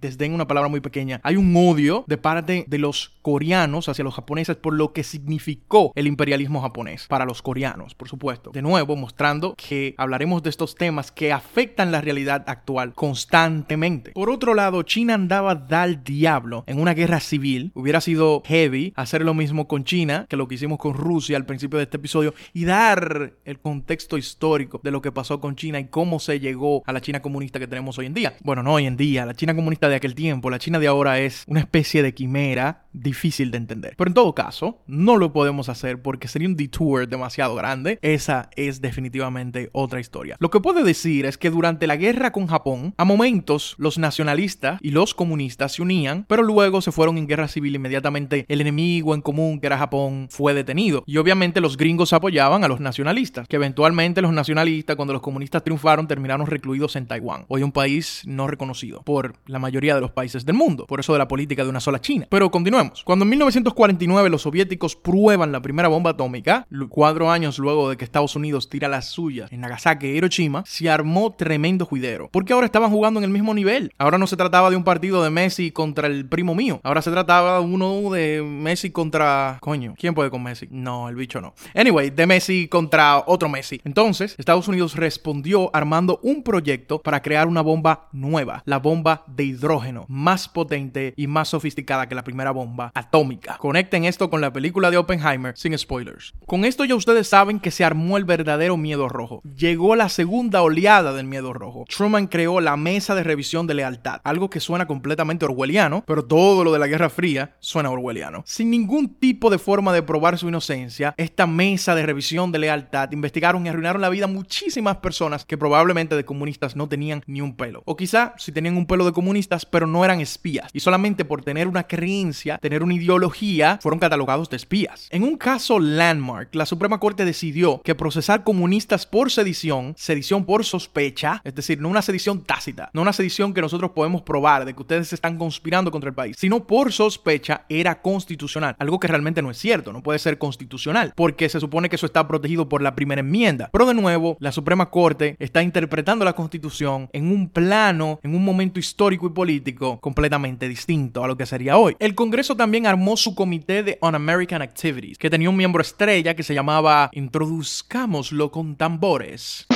[0.00, 4.14] desdén una palabra muy pequeña, hay un odio de parte de los coreanos hacia los
[4.14, 8.50] japoneses por lo que significó el imperialismo japonés para los coreanos, por supuesto.
[8.50, 14.12] De nuevo, mostrando que hablaremos de estos temas que afectan la realidad actual constantemente.
[14.12, 17.72] Por otro lado, China andaba dal diablo en una guerra civil.
[17.74, 21.46] Hubiera sido heavy hacer lo mismo con China que lo que hicimos con Rusia al
[21.46, 25.80] principio de este episodio y dar el contexto histórico de lo que pasó con China
[25.80, 28.34] y cómo se llegó a la China comunista que tenemos hoy en día.
[28.44, 31.18] Bueno, no hoy en día, la China comunista de aquel tiempo, la China de ahora
[31.18, 33.94] es una especie de quimera difícil de entender.
[33.96, 37.98] Pero en todo caso, no lo podemos hacer porque sería un detour demasiado grande.
[38.00, 40.36] Esa es definitivamente otra historia.
[40.38, 44.78] Lo que puede decir es que durante la guerra con Japón, a momentos los nacionalistas
[44.82, 48.44] y los comunistas se unían, pero luego se fueron en guerra civil inmediatamente.
[48.48, 51.02] El enemigo en común, que era Japón, fue detenido.
[51.06, 55.64] Y obviamente los gringos apoyaban a los nacionalistas, que eventualmente los nacionalistas, cuando los comunistas
[55.64, 60.10] triunfaron, terminaron recluidos en Taiwán, hoy un país no reconocido por la mayoría de los
[60.10, 62.26] países del mundo, por eso de la política de una sola China.
[62.28, 63.02] Pero continuemos.
[63.04, 68.04] Cuando en 1949 los soviéticos prueban la primera bomba atómica, cuatro años luego de que
[68.04, 72.28] Estados Unidos tira las suyas en Nagasaki e Hiroshima, se armó tremendo juidero.
[72.32, 73.92] Porque ahora estaban jugando en el mismo nivel.
[73.98, 76.80] Ahora no se trataba de un partido de Messi contra el primo mío.
[76.82, 79.58] Ahora se trataba uno de Messi contra.
[79.60, 80.68] Coño, ¿quién puede con Messi?
[80.70, 81.54] No, el bicho no.
[81.74, 83.80] Anyway, de Messi contra otro Messi.
[83.84, 89.44] Entonces, Estados Unidos respondió armando un proyecto para crear una bomba nueva, la bomba de
[89.44, 93.56] hidrógeno, más potente y más sofisticada que la primera bomba atómica.
[93.58, 96.34] Conecten esto con la película de Oppenheimer sin spoilers.
[96.46, 99.42] Con esto ya ustedes saben que se armó el verdadero miedo rojo.
[99.56, 101.84] Llegó la segunda oleada del miedo rojo.
[101.88, 106.62] Truman creó la mesa de revisión de lealtad, algo que suena completamente orwelliano, pero todo
[106.62, 108.44] lo de la Guerra Fría suena orwelliano.
[108.46, 113.10] Sin ningún tipo de forma de probar su inocencia, esta mesa de revisión de lealtad
[113.10, 117.40] investigaron y arruinaron la vida a muchísimas personas que probablemente de comunistas no tenían ni
[117.40, 117.82] un pelo.
[117.84, 120.70] O quizá si tenían un pelo de comunistas, pero no eran espías.
[120.72, 125.08] Y solamente por tener una creencia, tener una ideología, fueron catalogados de espías.
[125.10, 130.62] En un caso landmark, la Suprema Corte decidió que procesar comunistas por sedición, sedición por
[130.62, 134.74] sospecha, es decir, no una sedición tácita, no una sedición que nosotros podemos probar de
[134.74, 139.40] que ustedes están conspirando contra el país, sino por sospecha era constitucional, algo que realmente
[139.40, 142.82] no es cierto, no puede ser constitucional, porque se supone que eso está protegido por
[142.82, 143.70] la primera enmienda.
[143.72, 148.44] Pero de nuevo, la Suprema Corte está interpretando la Constitución en un plano, en un
[148.44, 151.96] momento histórico y político completamente distinto a lo que sería hoy.
[151.98, 156.42] El Congreso también armó su comité de Un-American Activities, que tenía un miembro estrella que
[156.42, 159.66] se llamaba Introduzcámoslo con tambores.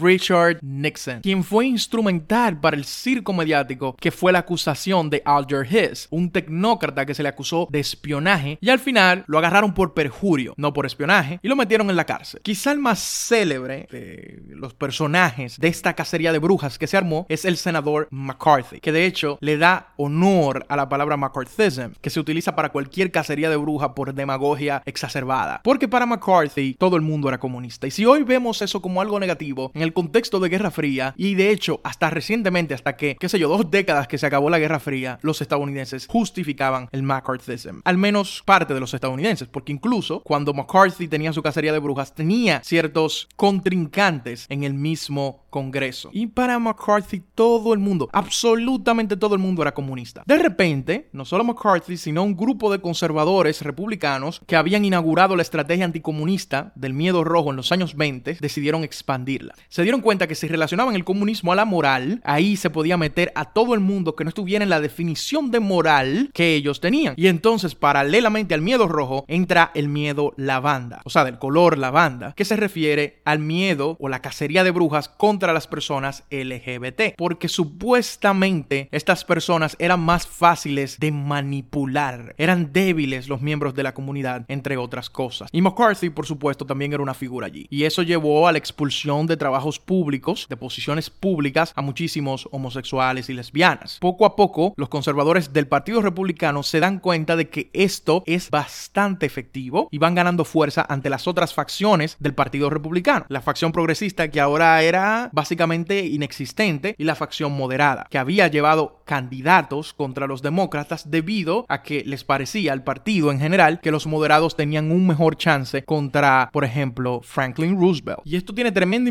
[0.00, 5.66] Richard Nixon, quien fue instrumental para el circo mediático que fue la acusación de Alger
[5.66, 9.94] Hiss, un tecnócrata que se le acusó de espionaje y al final lo agarraron por
[9.94, 12.40] perjurio, no por espionaje, y lo metieron en la cárcel.
[12.42, 17.26] Quizá el más célebre de los personajes de esta cacería de brujas que se armó
[17.28, 22.10] es el senador McCarthy, que de hecho le da honor a la palabra McCarthyism, que
[22.10, 25.60] se utiliza para cualquier cacería de brujas por demagogia exacerbada.
[25.64, 27.86] Porque para McCarthy todo el mundo era comunista.
[27.86, 31.34] Y si hoy vemos eso como algo negativo en el contexto de Guerra Fría, y
[31.34, 34.58] de hecho hasta recientemente, hasta que, qué sé yo, dos décadas que se acabó la
[34.58, 37.80] Guerra Fría, los estadounidenses justificaban el McCarthyism.
[37.84, 42.14] Al menos parte de los estadounidenses, porque incluso cuando McCarthy tenía su cacería de brujas,
[42.14, 46.10] tenía ciertos contrincantes en el mismo Congreso.
[46.12, 50.22] Y para McCarthy todo el mundo, absolutamente todo el mundo era comunista.
[50.26, 55.42] De repente, no solo McCarthy, sino un grupo de conservadores republicanos que habían inaugurado la
[55.42, 59.54] estrategia anticomunista del miedo rojo en los años 20, decidieron expandirla.
[59.78, 63.30] Se dieron cuenta que si relacionaban el comunismo a la moral, ahí se podía meter
[63.36, 67.14] a todo el mundo que no estuviera en la definición de moral que ellos tenían.
[67.16, 72.32] Y entonces, paralelamente al miedo rojo, entra el miedo lavanda, o sea, del color lavanda,
[72.32, 77.46] que se refiere al miedo o la cacería de brujas contra las personas LGBT, porque
[77.46, 84.44] supuestamente estas personas eran más fáciles de manipular, eran débiles los miembros de la comunidad,
[84.48, 85.48] entre otras cosas.
[85.52, 87.68] Y McCarthy, por supuesto, también era una figura allí.
[87.70, 89.36] Y eso llevó a la expulsión de
[89.78, 93.98] públicos, de posiciones públicas a muchísimos homosexuales y lesbianas.
[94.00, 98.50] Poco a poco, los conservadores del Partido Republicano se dan cuenta de que esto es
[98.50, 103.26] bastante efectivo y van ganando fuerza ante las otras facciones del Partido Republicano.
[103.28, 109.02] La facción progresista que ahora era básicamente inexistente y la facción moderada, que había llevado
[109.04, 114.06] candidatos contra los demócratas debido a que les parecía al partido en general que los
[114.06, 118.20] moderados tenían un mejor chance contra, por ejemplo, Franklin Roosevelt.
[118.24, 119.08] Y esto tiene tremendas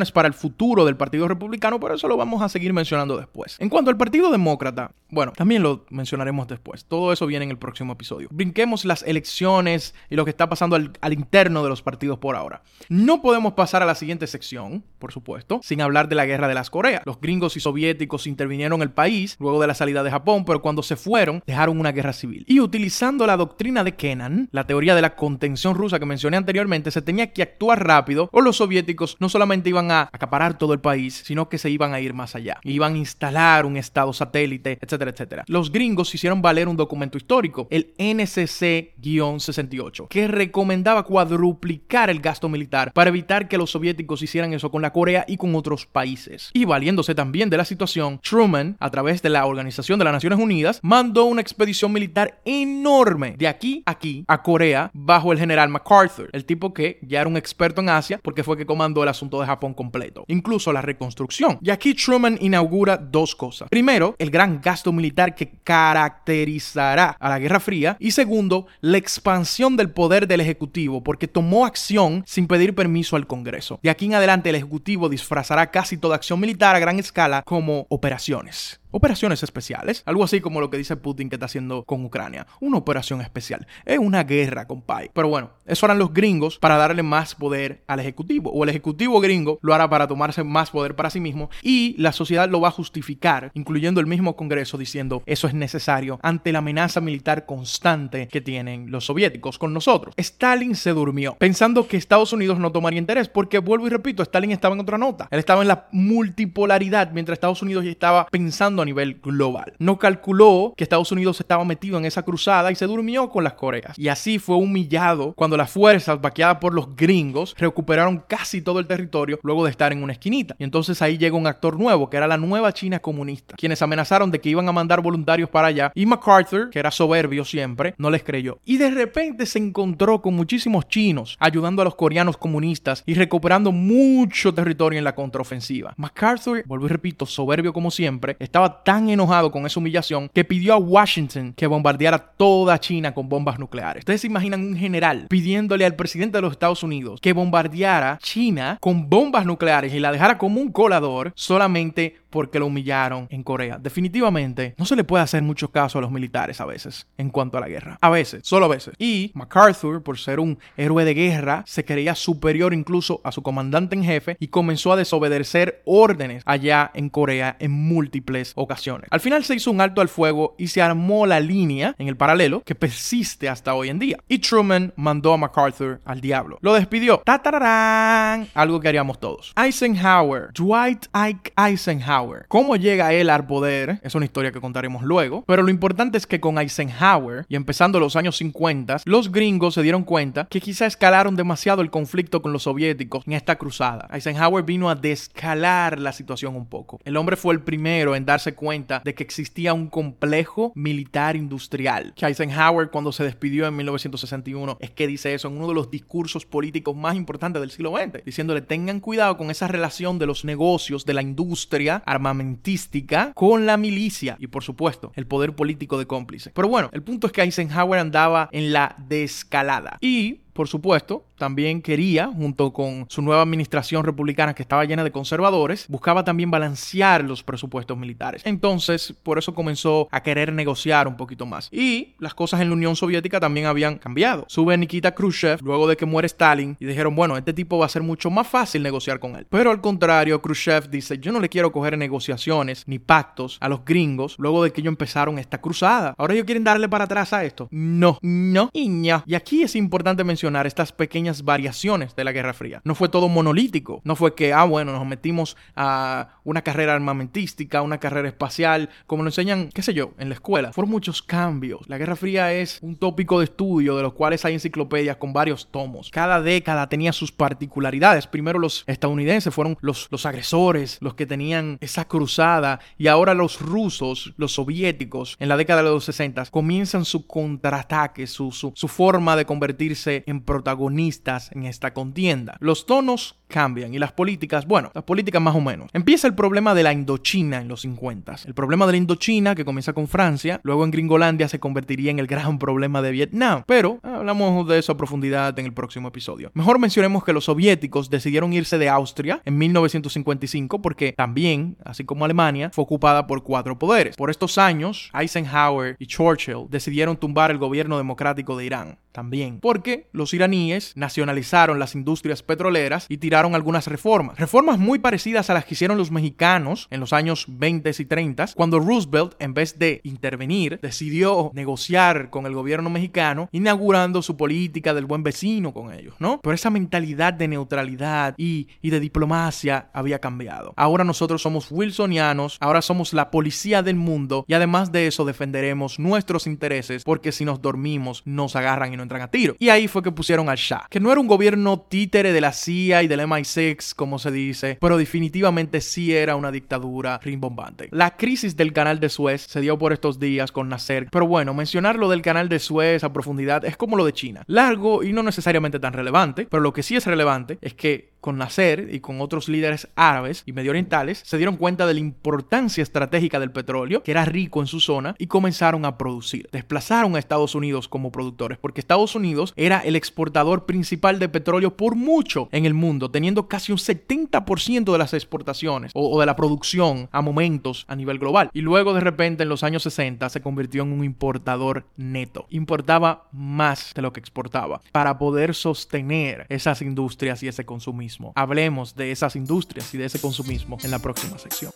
[0.00, 3.56] implicaciones para el futuro del Partido Republicano, pero eso lo vamos a seguir mencionando después.
[3.58, 6.84] En cuanto al Partido Demócrata, bueno, también lo mencionaremos después.
[6.84, 8.28] Todo eso viene en el próximo episodio.
[8.30, 12.36] Brinquemos las elecciones y lo que está pasando al, al interno de los partidos por
[12.36, 12.62] ahora.
[12.88, 16.54] No podemos pasar a la siguiente sección, por supuesto, sin hablar de la guerra de
[16.54, 17.02] las Coreas.
[17.04, 20.82] Los gringos y soviéticos intervinieron el país luego de la salida de Japón, pero cuando
[20.82, 22.44] se fueron dejaron una guerra civil.
[22.46, 26.90] Y utilizando la doctrina de Kennan, la teoría de la contención rusa que mencioné anteriormente,
[26.90, 30.80] se tenía que actuar rápido o los soviéticos no solamente iban a acaparar todo el
[30.80, 32.58] país, sino que se iban a ir más allá.
[32.64, 35.44] Iban a instalar un estado satélite, etcétera, etcétera.
[35.46, 42.92] Los gringos hicieron valer un documento histórico, el NCC-68, que recomendaba cuadruplicar el gasto militar
[42.92, 46.50] para evitar que los soviéticos hicieran eso con la Corea y con otros países.
[46.52, 50.38] Y valiéndose también de la situación, Truman, a través de la Organización de las Naciones
[50.38, 55.68] Unidas, mandó una expedición militar enorme de aquí a aquí a Corea bajo el general
[55.68, 59.10] MacArthur, el tipo que ya era un experto en Asia porque fue que comandó el
[59.10, 61.58] asunto de Japón completo, incluso la reconstrucción.
[61.62, 63.70] Y aquí Truman inaugura dos cosas.
[63.70, 69.78] Primero, el gran gasto militar que caracterizará a la Guerra Fría y segundo, la expansión
[69.78, 73.80] del poder del Ejecutivo porque tomó acción sin pedir permiso al Congreso.
[73.82, 77.86] De aquí en adelante el Ejecutivo disfrazará casi toda acción militar a gran escala como
[77.88, 78.80] operaciones.
[78.92, 82.46] Operaciones especiales, algo así como lo que dice Putin que está haciendo con Ucrania.
[82.60, 83.66] Una operación especial.
[83.84, 85.10] Es una guerra, compay.
[85.14, 88.50] Pero bueno, eso harán los gringos para darle más poder al ejecutivo.
[88.50, 91.50] O el ejecutivo gringo lo hará para tomarse más poder para sí mismo.
[91.62, 96.18] Y la sociedad lo va a justificar, incluyendo el mismo Congreso, diciendo eso es necesario
[96.22, 100.14] ante la amenaza militar constante que tienen los soviéticos con nosotros.
[100.16, 104.50] Stalin se durmió, pensando que Estados Unidos no tomaría interés, porque vuelvo y repito, Stalin
[104.50, 105.28] estaba en otra nota.
[105.30, 109.74] Él estaba en la multipolaridad, mientras Estados Unidos ya estaba pensando a nivel global.
[109.78, 113.54] No calculó que Estados Unidos estaba metido en esa cruzada y se durmió con las
[113.54, 113.98] Coreas.
[113.98, 118.86] Y así fue humillado cuando las fuerzas vaqueadas por los gringos recuperaron casi todo el
[118.86, 120.56] territorio luego de estar en una esquinita.
[120.58, 124.30] Y entonces ahí llega un actor nuevo, que era la nueva China comunista, quienes amenazaron
[124.30, 125.92] de que iban a mandar voluntarios para allá.
[125.94, 128.58] Y MacArthur, que era soberbio siempre, no les creyó.
[128.64, 133.72] Y de repente se encontró con muchísimos chinos ayudando a los coreanos comunistas y recuperando
[133.72, 135.94] mucho territorio en la contraofensiva.
[135.96, 140.74] MacArthur, vuelvo y repito, soberbio como siempre, estaba tan enojado con esa humillación que pidió
[140.74, 144.02] a Washington que bombardeara toda China con bombas nucleares.
[144.02, 148.78] Ustedes se imaginan un general pidiéndole al presidente de los Estados Unidos que bombardeara China
[148.80, 153.78] con bombas nucleares y la dejara como un colador solamente porque lo humillaron en Corea.
[153.78, 157.58] Definitivamente no se le puede hacer mucho caso a los militares a veces en cuanto
[157.58, 157.98] a la guerra.
[158.00, 158.94] A veces, solo a veces.
[158.98, 163.96] Y MacArthur, por ser un héroe de guerra, se creía superior incluso a su comandante
[163.96, 169.08] en jefe y comenzó a desobedecer órdenes allá en Corea en múltiples ocasiones.
[169.10, 172.16] Al final se hizo un alto al fuego y se armó la línea en el
[172.16, 174.18] paralelo que persiste hasta hoy en día.
[174.28, 176.58] Y Truman mandó a MacArthur al diablo.
[176.60, 177.22] Lo despidió.
[177.24, 178.48] ¡Tatarán!
[178.54, 179.52] Algo que haríamos todos.
[179.56, 182.46] Eisenhower, Dwight Ike Eisenhower.
[182.48, 184.00] ¿Cómo llega él al poder?
[184.02, 185.44] Es una historia que contaremos luego.
[185.46, 189.82] Pero lo importante es que con Eisenhower y empezando los años 50, los gringos se
[189.82, 194.08] dieron cuenta que quizá escalaron demasiado el conflicto con los soviéticos en esta cruzada.
[194.12, 197.00] Eisenhower vino a descalar la situación un poco.
[197.04, 202.14] El hombre fue el primero en darse cuenta de que existía un complejo militar industrial.
[202.16, 206.46] Eisenhower cuando se despidió en 1961 es que dice eso en uno de los discursos
[206.46, 211.04] políticos más importantes del siglo XX, diciéndole tengan cuidado con esa relación de los negocios,
[211.04, 216.52] de la industria armamentística con la milicia y por supuesto el poder político de cómplice.
[216.54, 221.80] Pero bueno, el punto es que Eisenhower andaba en la descalada y por supuesto, también
[221.80, 227.24] quería, junto con su nueva administración republicana que estaba llena de conservadores, buscaba también balancear
[227.24, 228.42] los presupuestos militares.
[228.44, 231.68] Entonces, por eso comenzó a querer negociar un poquito más.
[231.72, 234.44] Y las cosas en la Unión Soviética también habían cambiado.
[234.48, 237.88] Sube Nikita Khrushchev luego de que muere Stalin y dijeron, bueno, este tipo va a
[237.88, 239.46] ser mucho más fácil negociar con él.
[239.48, 243.82] Pero al contrario, Khrushchev dice, yo no le quiero coger negociaciones ni pactos a los
[243.84, 246.14] gringos luego de que ellos empezaron esta cruzada.
[246.18, 247.66] Ahora ellos quieren darle para atrás a esto.
[247.70, 249.22] No, no y no.
[249.26, 252.80] Y aquí es importante mencionar estas pequeñas variaciones de la Guerra Fría.
[252.84, 254.00] No fue todo monolítico.
[254.04, 259.22] No fue que, ah, bueno, nos metimos a una carrera armamentística, una carrera espacial, como
[259.22, 260.72] lo enseñan, qué sé yo, en la escuela.
[260.72, 261.88] Fueron muchos cambios.
[261.88, 265.70] La Guerra Fría es un tópico de estudio de los cuales hay enciclopedias con varios
[265.70, 266.10] tomos.
[266.10, 268.26] Cada década tenía sus particularidades.
[268.26, 273.60] Primero los estadounidenses fueron los, los agresores, los que tenían esa cruzada, y ahora los
[273.60, 278.88] rusos, los soviéticos, en la década de los 60, comienzan su contraataque, su, su, su
[278.88, 281.19] forma de convertirse en protagonistas
[281.52, 282.56] en esta contienda.
[282.60, 285.90] Los tonos cambian y las políticas, bueno, las políticas más o menos.
[285.92, 288.36] Empieza el problema de la Indochina en los 50.
[288.46, 292.18] El problema de la Indochina que comienza con Francia, luego en Gringolandia se convertiría en
[292.18, 293.64] el gran problema de Vietnam.
[293.66, 296.50] Pero hablamos de eso a profundidad en el próximo episodio.
[296.54, 302.24] Mejor mencionemos que los soviéticos decidieron irse de Austria en 1955 porque también, así como
[302.24, 304.16] Alemania, fue ocupada por cuatro poderes.
[304.16, 310.08] Por estos años, Eisenhower y Churchill decidieron tumbar el gobierno democrático de Irán también, porque
[310.12, 314.38] los iraníes nacionalizaron las industrias petroleras y tiraron algunas reformas.
[314.38, 318.46] Reformas muy parecidas a las que hicieron los mexicanos en los años 20 y 30,
[318.54, 324.94] cuando Roosevelt, en vez de intervenir, decidió negociar con el gobierno mexicano, inaugurando su política
[324.94, 326.40] del buen vecino con ellos, ¿no?
[326.42, 330.74] Pero esa mentalidad de neutralidad y, y de diplomacia había cambiado.
[330.76, 335.98] Ahora nosotros somos wilsonianos, ahora somos la policía del mundo y además de eso defenderemos
[335.98, 339.56] nuestros intereses porque si nos dormimos nos agarran y entran a tiro.
[339.58, 342.52] Y ahí fue que pusieron al Shah, que no era un gobierno títere de la
[342.52, 347.88] CIA y del MI6, como se dice, pero definitivamente sí era una dictadura rimbombante.
[347.92, 351.54] La crisis del canal de Suez se dio por estos días con Nasser, pero bueno,
[351.54, 354.42] mencionar lo del canal de Suez a profundidad es como lo de China.
[354.46, 358.38] Largo y no necesariamente tan relevante, pero lo que sí es relevante es que con
[358.38, 362.82] Nasser y con otros líderes árabes y medio orientales, se dieron cuenta de la importancia
[362.82, 366.48] estratégica del petróleo, que era rico en su zona, y comenzaron a producir.
[366.52, 371.76] Desplazaron a Estados Unidos como productores, porque Estados Unidos era el exportador principal de petróleo
[371.76, 376.26] por mucho en el mundo, teniendo casi un 70% de las exportaciones o, o de
[376.26, 378.50] la producción a momentos a nivel global.
[378.52, 382.46] Y luego de repente en los años 60 se convirtió en un importador neto.
[382.50, 388.09] Importaba más de lo que exportaba para poder sostener esas industrias y ese consumismo.
[388.34, 391.72] Hablemos de esas industrias y de ese consumismo en la próxima sección.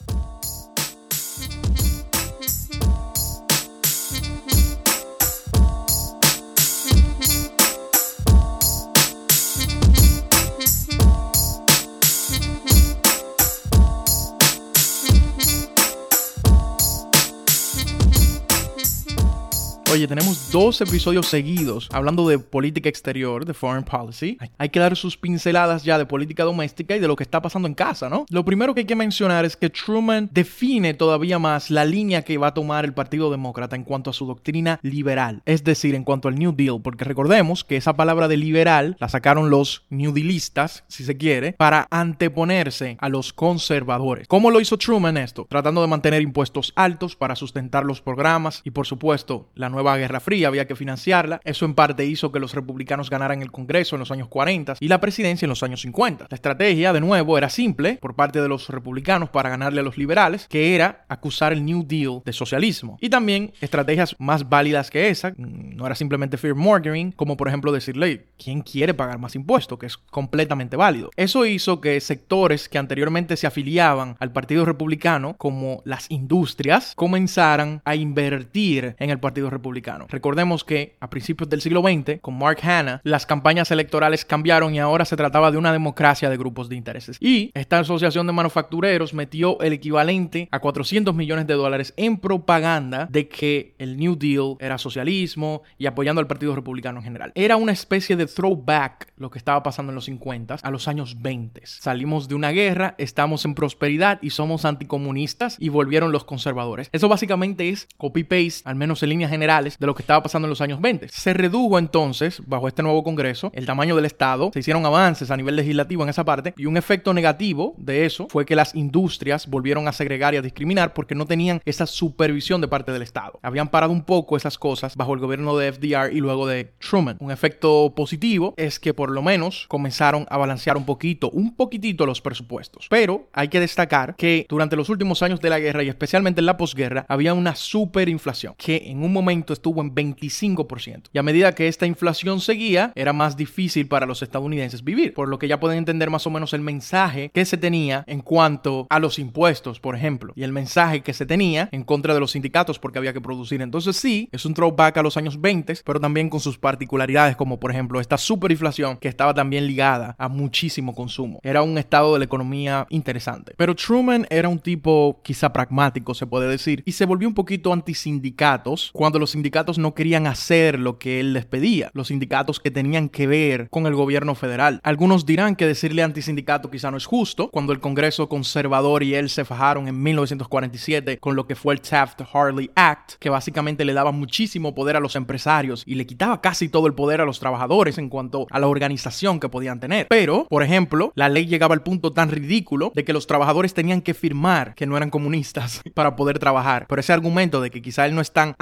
[19.94, 24.36] Oye, tenemos dos episodios seguidos hablando de política exterior, de foreign policy.
[24.58, 27.68] Hay que dar sus pinceladas ya de política doméstica y de lo que está pasando
[27.68, 28.26] en casa, ¿no?
[28.28, 32.38] Lo primero que hay que mencionar es que Truman define todavía más la línea que
[32.38, 36.02] va a tomar el Partido Demócrata en cuanto a su doctrina liberal, es decir, en
[36.02, 40.12] cuanto al New Deal, porque recordemos que esa palabra de liberal la sacaron los New
[40.12, 44.26] Dealistas, si se quiere, para anteponerse a los conservadores.
[44.26, 45.46] ¿Cómo lo hizo Truman esto?
[45.48, 49.98] Tratando de mantener impuestos altos para sustentar los programas y, por supuesto, la nueva nueva
[49.98, 51.40] Guerra Fría, había que financiarla.
[51.44, 54.88] Eso en parte hizo que los republicanos ganaran el Congreso en los años 40 y
[54.88, 56.26] la presidencia en los años 50.
[56.30, 59.98] La estrategia, de nuevo, era simple por parte de los republicanos para ganarle a los
[59.98, 62.96] liberales, que era acusar el New Deal de socialismo.
[63.02, 67.48] Y también estrategias más válidas que esa, mm, no era simplemente fear mongering, como por
[67.48, 69.78] ejemplo decirle, ¿quién quiere pagar más impuestos?
[69.78, 71.10] Que es completamente válido.
[71.16, 77.82] Eso hizo que sectores que anteriormente se afiliaban al Partido Republicano, como las industrias, comenzaran
[77.84, 79.73] a invertir en el Partido Republicano.
[80.08, 84.78] Recordemos que a principios del siglo XX, con Mark Hanna, las campañas electorales cambiaron y
[84.78, 87.16] ahora se trataba de una democracia de grupos de intereses.
[87.20, 93.06] Y esta asociación de manufactureros metió el equivalente a 400 millones de dólares en propaganda
[93.10, 97.32] de que el New Deal era socialismo y apoyando al Partido Republicano en general.
[97.34, 101.22] Era una especie de throwback lo que estaba pasando en los 50 a los años
[101.22, 101.62] 20.
[101.64, 106.88] Salimos de una guerra, estamos en prosperidad y somos anticomunistas y volvieron los conservadores.
[106.92, 110.50] Eso básicamente es copy-paste, al menos en líneas generales, de lo que estaba pasando en
[110.50, 111.08] los años 20.
[111.08, 115.36] Se redujo entonces, bajo este nuevo Congreso, el tamaño del Estado, se hicieron avances a
[115.36, 119.46] nivel legislativo en esa parte y un efecto negativo de eso fue que las industrias
[119.48, 123.38] volvieron a segregar y a discriminar porque no tenían esa supervisión de parte del Estado.
[123.42, 127.16] Habían parado un poco esas cosas bajo el gobierno de FDR y luego de Truman.
[127.20, 132.06] Un efecto positivo es que por lo menos comenzaron a balancear un poquito, un poquitito
[132.06, 132.86] los presupuestos.
[132.90, 136.46] Pero hay que destacar que durante los últimos años de la guerra y especialmente en
[136.46, 141.04] la posguerra había una superinflación que en un momento estuvo en 25%.
[141.12, 145.28] Y a medida que esta inflación seguía, era más difícil para los estadounidenses vivir, por
[145.28, 148.86] lo que ya pueden entender más o menos el mensaje que se tenía en cuanto
[148.90, 152.32] a los impuestos, por ejemplo, y el mensaje que se tenía en contra de los
[152.32, 153.62] sindicatos porque había que producir.
[153.62, 157.58] Entonces sí, es un throwback a los años 20, pero también con sus particularidades, como
[157.58, 161.40] por ejemplo esta superinflación que estaba también ligada a muchísimo consumo.
[161.42, 163.54] Era un estado de la economía interesante.
[163.56, 167.72] Pero Truman era un tipo quizá pragmático, se puede decir, y se volvió un poquito
[167.72, 171.90] antisindicatos cuando los sindicatos no querían hacer lo que él les pedía.
[171.92, 174.80] Los sindicatos que tenían que ver con el gobierno federal.
[174.84, 179.28] Algunos dirán que decirle antisindicato quizá no es justo, cuando el Congreso conservador y él
[179.28, 184.12] se fajaron en 1947 con lo que fue el Taft-Hartley Act, que básicamente le daba
[184.12, 187.98] muchísimo poder a los empresarios y le quitaba casi todo el poder a los trabajadores
[187.98, 190.06] en cuanto a la organización que podían tener.
[190.08, 194.00] Pero, por ejemplo, la ley llegaba al punto tan ridículo de que los trabajadores tenían
[194.00, 196.86] que firmar que no eran comunistas para poder trabajar.
[196.88, 198.54] Pero ese argumento de que quizá él no es tan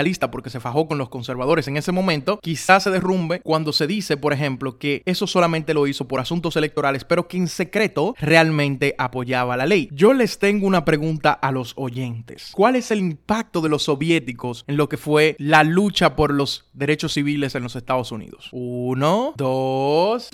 [0.00, 3.86] antisindicalista porque se fajó con los conservadores en ese momento, quizá se derrumbe cuando se
[3.86, 8.14] dice, por ejemplo, que eso solamente lo hizo por asuntos electorales, pero que en secreto
[8.18, 9.88] realmente apoyaba la ley.
[9.92, 12.50] Yo les tengo una pregunta a los oyentes.
[12.52, 16.68] ¿Cuál es el impacto de los soviéticos en lo que fue la lucha por los
[16.72, 18.48] derechos civiles en los Estados Unidos?
[18.52, 20.30] Uno, dos...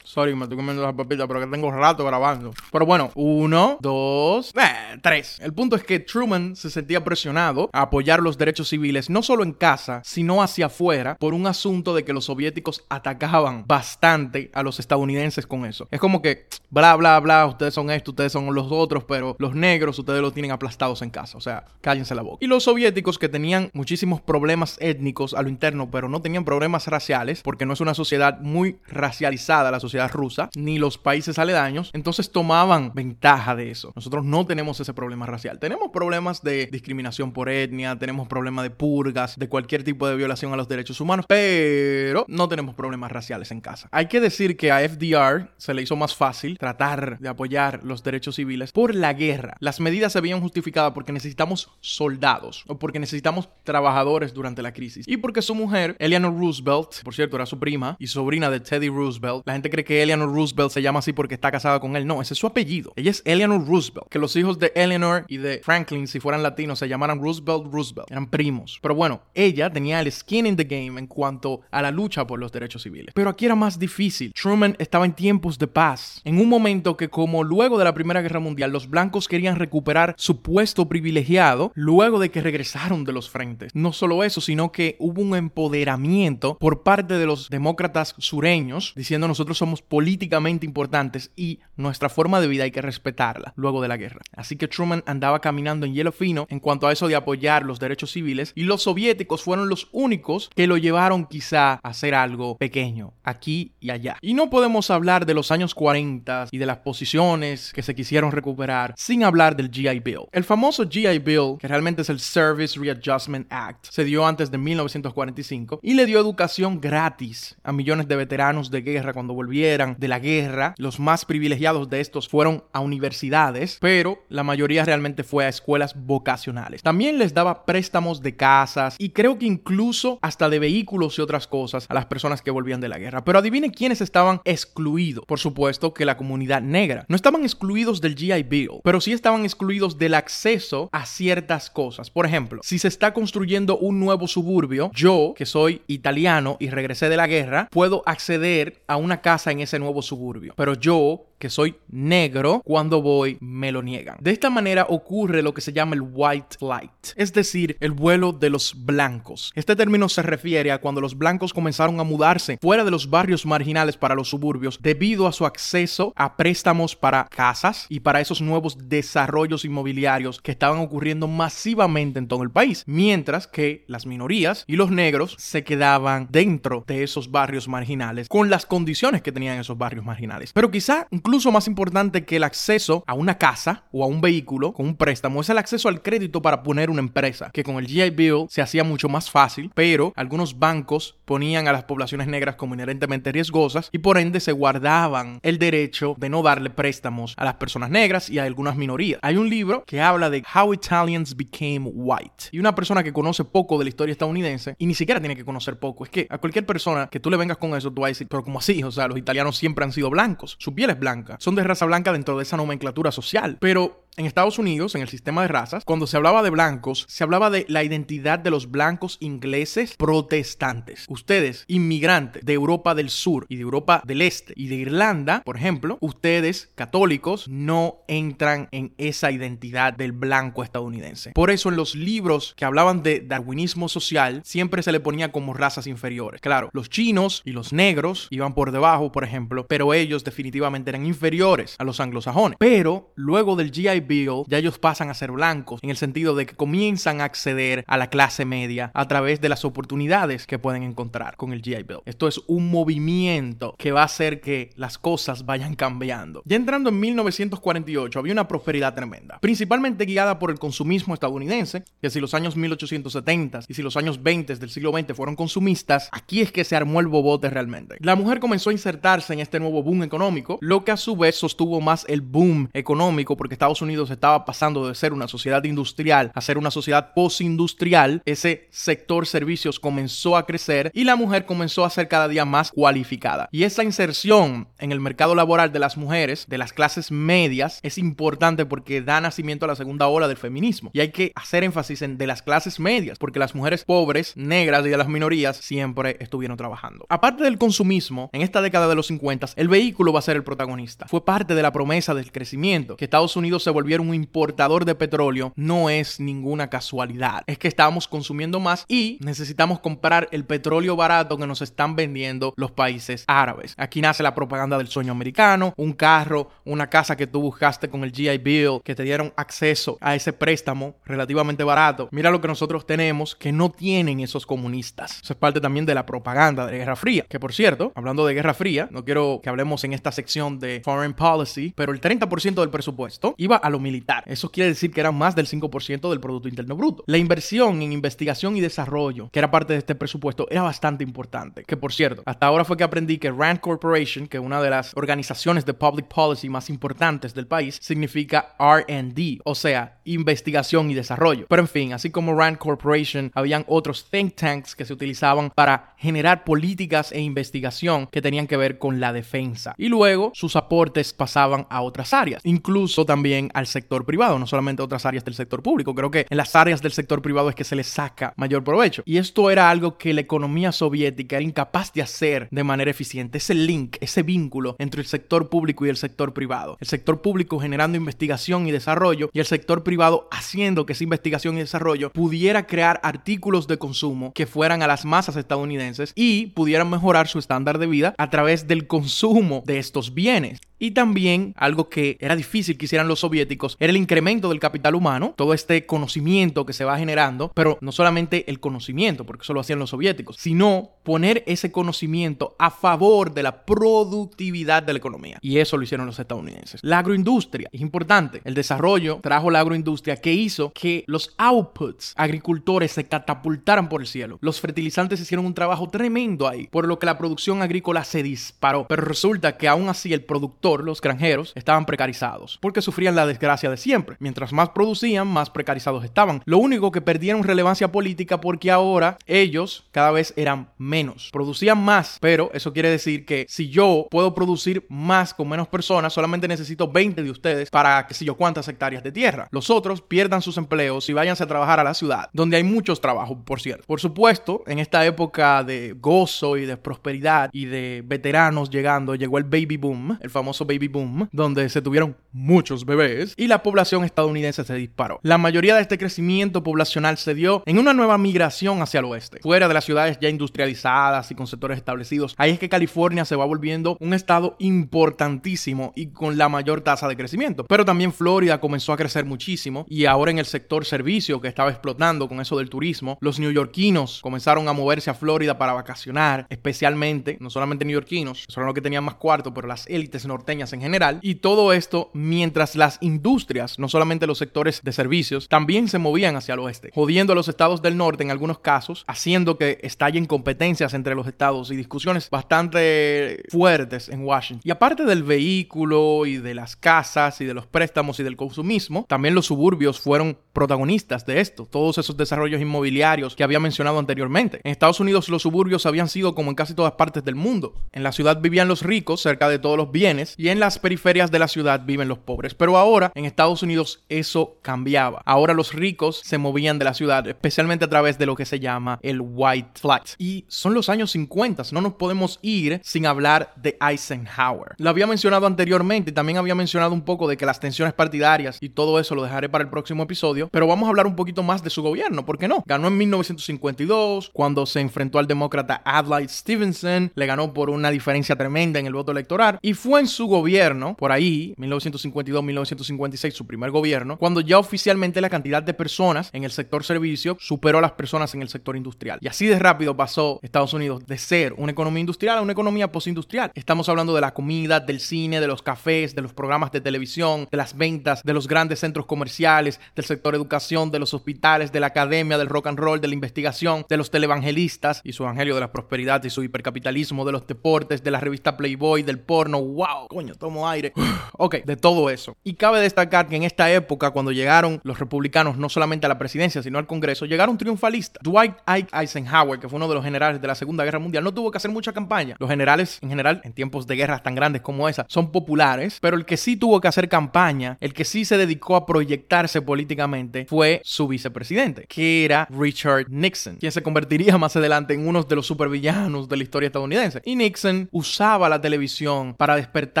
[0.11, 2.53] Sorry, me estoy comiendo las papitas, pero que tengo rato grabando.
[2.69, 5.39] Pero bueno, uno, dos, eh, tres.
[5.39, 9.43] El punto es que Truman se sentía presionado a apoyar los derechos civiles, no solo
[9.43, 14.63] en casa, sino hacia afuera, por un asunto de que los soviéticos atacaban bastante a
[14.63, 15.87] los estadounidenses con eso.
[15.91, 19.55] Es como que, bla, bla, bla, ustedes son esto, ustedes son los otros, pero los
[19.55, 21.37] negros ustedes los tienen aplastados en casa.
[21.37, 22.39] O sea, cállense la boca.
[22.41, 26.87] Y los soviéticos que tenían muchísimos problemas étnicos a lo interno, pero no tenían problemas
[26.87, 31.91] raciales, porque no es una sociedad muy racializada la sociedad rusa, ni los países aledaños,
[31.93, 33.91] entonces tomaban ventaja de eso.
[33.95, 35.59] Nosotros no tenemos ese problema racial.
[35.59, 40.53] Tenemos problemas de discriminación por etnia, tenemos problemas de purgas, de cualquier tipo de violación
[40.53, 43.87] a los derechos humanos, pero no tenemos problemas raciales en casa.
[43.91, 48.03] Hay que decir que a FDR se le hizo más fácil tratar de apoyar los
[48.03, 49.55] derechos civiles por la guerra.
[49.59, 55.07] Las medidas se veían justificadas porque necesitamos soldados o porque necesitamos trabajadores durante la crisis
[55.07, 58.89] y porque su mujer, Eleanor Roosevelt, por cierto, era su prima y sobrina de Teddy
[58.89, 62.05] Roosevelt, la gente cree que Eleanor Roosevelt se llama así porque está casada con él.
[62.05, 62.93] No, ese es su apellido.
[62.95, 64.07] Ella es Eleanor Roosevelt.
[64.09, 68.11] Que los hijos de Eleanor y de Franklin, si fueran latinos, se llamaran Roosevelt Roosevelt.
[68.11, 68.79] Eran primos.
[68.81, 72.39] Pero bueno, ella tenía el skin in the game en cuanto a la lucha por
[72.39, 73.13] los derechos civiles.
[73.13, 74.33] Pero aquí era más difícil.
[74.33, 76.21] Truman estaba en tiempos de paz.
[76.23, 80.15] En un momento que como luego de la Primera Guerra Mundial, los blancos querían recuperar
[80.17, 83.73] su puesto privilegiado luego de que regresaron de los frentes.
[83.73, 89.27] No solo eso, sino que hubo un empoderamiento por parte de los demócratas sureños diciendo
[89.27, 93.97] nosotros somos políticamente importantes y nuestra forma de vida hay que respetarla luego de la
[93.97, 94.21] guerra.
[94.35, 97.79] Así que Truman andaba caminando en hielo fino en cuanto a eso de apoyar los
[97.79, 102.57] derechos civiles y los soviéticos fueron los únicos que lo llevaron quizá a hacer algo
[102.57, 104.17] pequeño aquí y allá.
[104.21, 108.31] Y no podemos hablar de los años 40 y de las posiciones que se quisieron
[108.31, 110.27] recuperar sin hablar del GI Bill.
[110.31, 114.57] El famoso GI Bill, que realmente es el Service Readjustment Act, se dio antes de
[114.57, 119.95] 1945 y le dio educación gratis a millones de veteranos de guerra cuando volvieron volvieran
[119.97, 120.73] de la guerra.
[120.77, 125.95] Los más privilegiados de estos fueron a universidades, pero la mayoría realmente fue a escuelas
[125.95, 126.83] vocacionales.
[126.83, 131.47] También les daba préstamos de casas y creo que incluso hasta de vehículos y otras
[131.47, 133.23] cosas a las personas que volvían de la guerra.
[133.23, 135.25] Pero adivinen quiénes estaban excluidos.
[135.25, 137.05] Por supuesto que la comunidad negra.
[137.07, 142.09] No estaban excluidos del GI Bill, pero sí estaban excluidos del acceso a ciertas cosas.
[142.09, 147.07] Por ejemplo, si se está construyendo un nuevo suburbio, yo, que soy italiano y regresé
[147.07, 150.53] de la guerra, puedo acceder a una casa en ese nuevo suburbio.
[150.55, 154.17] Pero yo, que soy negro, cuando voy me lo niegan.
[154.21, 158.31] De esta manera ocurre lo que se llama el white flight, es decir, el vuelo
[158.31, 159.51] de los blancos.
[159.55, 163.45] Este término se refiere a cuando los blancos comenzaron a mudarse fuera de los barrios
[163.45, 168.39] marginales para los suburbios debido a su acceso a préstamos para casas y para esos
[168.39, 174.63] nuevos desarrollos inmobiliarios que estaban ocurriendo masivamente en todo el país, mientras que las minorías
[174.67, 179.57] y los negros se quedaban dentro de esos barrios marginales con las condiciones que tenían
[179.57, 180.53] esos barrios marginales.
[180.53, 184.19] Pero quizá incluso incluso más importante que el acceso a una casa o a un
[184.19, 187.77] vehículo con un préstamo es el acceso al crédito para poner una empresa, que con
[187.77, 192.27] el GI Bill se hacía mucho más fácil, pero algunos bancos ponían a las poblaciones
[192.27, 197.33] negras como inherentemente riesgosas y por ende se guardaban el derecho de no darle préstamos
[197.37, 199.21] a las personas negras y a algunas minorías.
[199.23, 202.49] Hay un libro que habla de How Italians Became White.
[202.51, 205.45] Y una persona que conoce poco de la historia estadounidense y ni siquiera tiene que
[205.45, 208.09] conocer poco, es que a cualquier persona que tú le vengas con eso, tú vas
[208.09, 210.89] a decir, pero como así, o sea, los italianos siempre han sido blancos, su piel
[210.89, 213.57] es blanca son de raza blanca dentro de esa nomenclatura social.
[213.59, 217.23] Pero en Estados Unidos, en el sistema de razas, cuando se hablaba de blancos, se
[217.23, 221.05] hablaba de la identidad de los blancos ingleses protestantes.
[221.07, 225.55] Ustedes, inmigrantes de Europa del Sur y de Europa del Este y de Irlanda, por
[225.55, 231.31] ejemplo, ustedes, católicos, no entran en esa identidad del blanco estadounidense.
[231.31, 235.53] Por eso en los libros que hablaban de darwinismo social, siempre se le ponía como
[235.53, 236.41] razas inferiores.
[236.41, 241.05] Claro, los chinos y los negros iban por debajo, por ejemplo, pero ellos definitivamente eran
[241.11, 242.57] inferiores a los anglosajones.
[242.59, 246.45] Pero luego del GI Bill, ya ellos pasan a ser blancos, en el sentido de
[246.45, 250.83] que comienzan a acceder a la clase media a través de las oportunidades que pueden
[250.83, 251.99] encontrar con el GI Bill.
[252.05, 256.41] Esto es un movimiento que va a hacer que las cosas vayan cambiando.
[256.45, 262.09] Ya entrando en 1948, había una prosperidad tremenda, principalmente guiada por el consumismo estadounidense, que
[262.09, 266.41] si los años 1870 y si los años 20 del siglo XX fueron consumistas, aquí
[266.41, 267.97] es que se armó el bobote realmente.
[267.99, 271.35] La mujer comenzó a insertarse en este nuevo boom económico, lo que a su vez
[271.35, 276.31] sostuvo más el boom económico porque Estados Unidos estaba pasando de ser una sociedad industrial
[276.33, 278.21] a ser una sociedad postindustrial.
[278.25, 282.71] Ese sector servicios comenzó a crecer y la mujer comenzó a ser cada día más
[282.71, 283.49] cualificada.
[283.51, 287.97] Y esa inserción en el mercado laboral de las mujeres, de las clases medias, es
[287.97, 290.91] importante porque da nacimiento a la segunda ola del feminismo.
[290.93, 294.85] Y hay que hacer énfasis en de las clases medias, porque las mujeres pobres, negras
[294.85, 297.05] y de las minorías siempre estuvieron trabajando.
[297.09, 300.43] Aparte del consumismo, en esta década de los 50, el vehículo va a ser el
[300.43, 302.95] protagonista fue parte de la promesa del crecimiento.
[302.95, 307.43] Que Estados Unidos se volviera un importador de petróleo no es ninguna casualidad.
[307.47, 312.53] Es que estábamos consumiendo más y necesitamos comprar el petróleo barato que nos están vendiendo
[312.57, 313.73] los países árabes.
[313.77, 318.03] Aquí nace la propaganda del sueño americano, un carro, una casa que tú buscaste con
[318.03, 322.09] el GI Bill, que te dieron acceso a ese préstamo relativamente barato.
[322.11, 325.19] Mira lo que nosotros tenemos que no tienen esos comunistas.
[325.21, 327.25] Eso es parte también de la propaganda de Guerra Fría.
[327.29, 330.70] Que por cierto, hablando de Guerra Fría, no quiero que hablemos en esta sección de
[330.83, 334.23] Foreign Policy, pero el 30% del presupuesto iba a lo militar.
[334.27, 337.03] Eso quiere decir que era más del 5% del Producto Interno Bruto.
[337.07, 341.63] La inversión en investigación y desarrollo, que era parte de este presupuesto, era bastante importante.
[341.63, 344.69] Que por cierto, hasta ahora fue que aprendí que Rand Corporation, que es una de
[344.69, 350.93] las organizaciones de public policy más importantes del país, significa RD, o sea, investigación y
[350.93, 351.45] desarrollo.
[351.49, 355.93] Pero en fin, así como Rand Corporation, habían otros think tanks que se utilizaban para
[355.97, 359.73] generar políticas e investigación que tenían que ver con la defensa.
[359.77, 364.81] Y luego sus aportes pasaban a otras áreas, incluso también al sector privado, no solamente
[364.81, 365.95] a otras áreas del sector público.
[365.95, 369.03] Creo que en las áreas del sector privado es que se les saca mayor provecho.
[369.05, 373.37] Y esto era algo que la economía soviética era incapaz de hacer de manera eficiente.
[373.37, 376.77] Ese link, ese vínculo entre el sector público y el sector privado.
[376.79, 381.57] El sector público generando investigación y desarrollo y el sector privado haciendo que esa investigación
[381.57, 386.89] y desarrollo pudiera crear artículos de consumo que fueran a las masas estadounidenses y pudieran
[386.89, 390.50] mejorar su estándar de vida a través del consumo de estos bienes.
[390.51, 390.70] night.
[390.81, 394.95] Y también algo que era difícil que hicieran los soviéticos era el incremento del capital
[394.95, 399.53] humano, todo este conocimiento que se va generando, pero no solamente el conocimiento, porque eso
[399.53, 404.97] lo hacían los soviéticos, sino poner ese conocimiento a favor de la productividad de la
[404.97, 405.37] economía.
[405.41, 406.81] Y eso lo hicieron los estadounidenses.
[406.83, 408.41] La agroindustria es importante.
[408.43, 414.07] El desarrollo trajo la agroindustria que hizo que los outputs agricultores se catapultaran por el
[414.07, 414.39] cielo.
[414.41, 418.87] Los fertilizantes hicieron un trabajo tremendo ahí, por lo que la producción agrícola se disparó.
[418.87, 423.69] Pero resulta que aún así el productor, los granjeros, estaban precarizados, porque sufrían la desgracia
[423.69, 424.15] de siempre.
[424.19, 426.41] Mientras más producían, más precarizados estaban.
[426.45, 431.29] Lo único que perdieron relevancia política porque ahora ellos cada vez eran menos.
[431.31, 436.13] Producían más, pero eso quiere decir que si yo puedo producir más con menos personas,
[436.13, 439.47] solamente necesito 20 de ustedes para que si yo cuántas hectáreas de tierra.
[439.51, 443.01] Los otros pierdan sus empleos y váyanse a trabajar a la ciudad, donde hay muchos
[443.01, 443.83] trabajos, por cierto.
[443.87, 449.37] Por supuesto, en esta época de gozo y de prosperidad y de veteranos llegando, llegó
[449.37, 454.03] el baby boom, el famoso baby boom, donde se tuvieron muchos bebés y la población
[454.03, 455.19] estadounidense se disparó.
[455.23, 459.39] La mayoría de este crecimiento poblacional se dio en una nueva migración hacia el oeste,
[459.41, 462.35] fuera de las ciudades ya industrializadas y con sectores establecidos.
[462.37, 467.07] Ahí es que California se va volviendo un estado importantísimo y con la mayor tasa
[467.07, 467.65] de crecimiento.
[467.65, 471.69] Pero también Florida comenzó a crecer muchísimo y ahora en el sector servicio que estaba
[471.69, 477.37] explotando con eso del turismo, los neoyorquinos comenzaron a moverse a Florida para vacacionar, especialmente,
[477.39, 481.19] no solamente neoyorquinos, eran los que tenían más cuarto, pero las élites norteñas en general.
[481.21, 486.35] Y todo esto mientras las industrias, no solamente los sectores de servicios, también se movían
[486.35, 490.25] hacia el oeste, jodiendo a los estados del norte en algunos casos, haciendo que estallen
[490.25, 494.61] competencias entre los estados y discusiones bastante fuertes en Washington.
[494.63, 499.05] Y aparte del vehículo y de las casas y de los préstamos y del consumismo,
[499.07, 504.59] también los suburbios fueron protagonistas de esto, todos esos desarrollos inmobiliarios que había mencionado anteriormente.
[504.63, 507.75] En Estados Unidos los suburbios habían sido como en casi todas partes del mundo.
[507.91, 511.31] En la ciudad vivían los ricos cerca de todos los bienes y en las periferias
[511.31, 512.53] de la ciudad viven los pobres.
[512.53, 515.21] Pero ahora en Estados Unidos eso cambiaba.
[515.25, 518.59] Ahora los ricos se movían de la ciudad, especialmente a través de lo que se
[518.59, 520.09] llama el White Flight.
[520.17, 524.75] Y son los años 50, no nos podemos ir sin hablar de Eisenhower.
[524.77, 528.69] Lo había mencionado anteriormente también había mencionado un poco de que las tensiones partidarias y
[528.69, 531.63] todo eso lo dejaré para el próximo episodio, pero vamos a hablar un poquito más
[531.63, 532.63] de su gobierno, ¿por qué no?
[532.65, 538.35] Ganó en 1952 cuando se enfrentó al demócrata Adlai Stevenson, le ganó por una diferencia
[538.35, 543.71] tremenda en el voto electoral y fue en su gobierno, por ahí, 1952-1956, su primer
[543.71, 547.93] gobierno, cuando ya oficialmente la cantidad de personas en el sector servicio superó a las
[547.93, 549.19] personas en el sector industrial.
[549.21, 552.91] Y así de rápido pasó Estados Unidos de ser una economía industrial a una economía
[552.91, 553.51] postindustrial.
[553.55, 557.47] Estamos hablando de la comida, del cine, de los cafés, de los programas de televisión,
[557.49, 561.79] de las ventas, de los grandes centros comerciales, del sector educación, de los hospitales, de
[561.79, 565.55] la academia, del rock and roll, de la investigación, de los televangelistas y su evangelio
[565.55, 569.61] de la prosperidad y su hipercapitalismo, de los deportes, de la revista Playboy, del porno.
[569.61, 570.07] ¡Wow!
[570.11, 570.91] Coño, tomo aire.
[571.37, 572.35] ok, de todo eso.
[572.43, 576.17] Y cabe destacar que en esta época, cuando llegaron los republicanos no solamente a la
[576.17, 578.21] presidencia, sino al Congreso, llegaron triunfalistas.
[578.21, 578.55] Dwight
[578.91, 581.59] Eisenhower, que fue uno de los generales de la Segunda Guerra Mundial, no tuvo que
[581.59, 582.35] hacer mucha campaña.
[582.39, 586.17] Los generales, en general, en tiempos de guerras tan grandes como esa, son populares, pero
[586.17, 590.45] el que sí tuvo que hacer campaña, el que sí se dedicó a proyectarse políticamente,
[590.49, 595.37] fue su vicepresidente, que era Richard Nixon, quien se convertiría más adelante en uno de
[595.37, 597.21] los supervillanos de la historia estadounidense.
[597.23, 600.00] Y Nixon usaba la televisión para despertar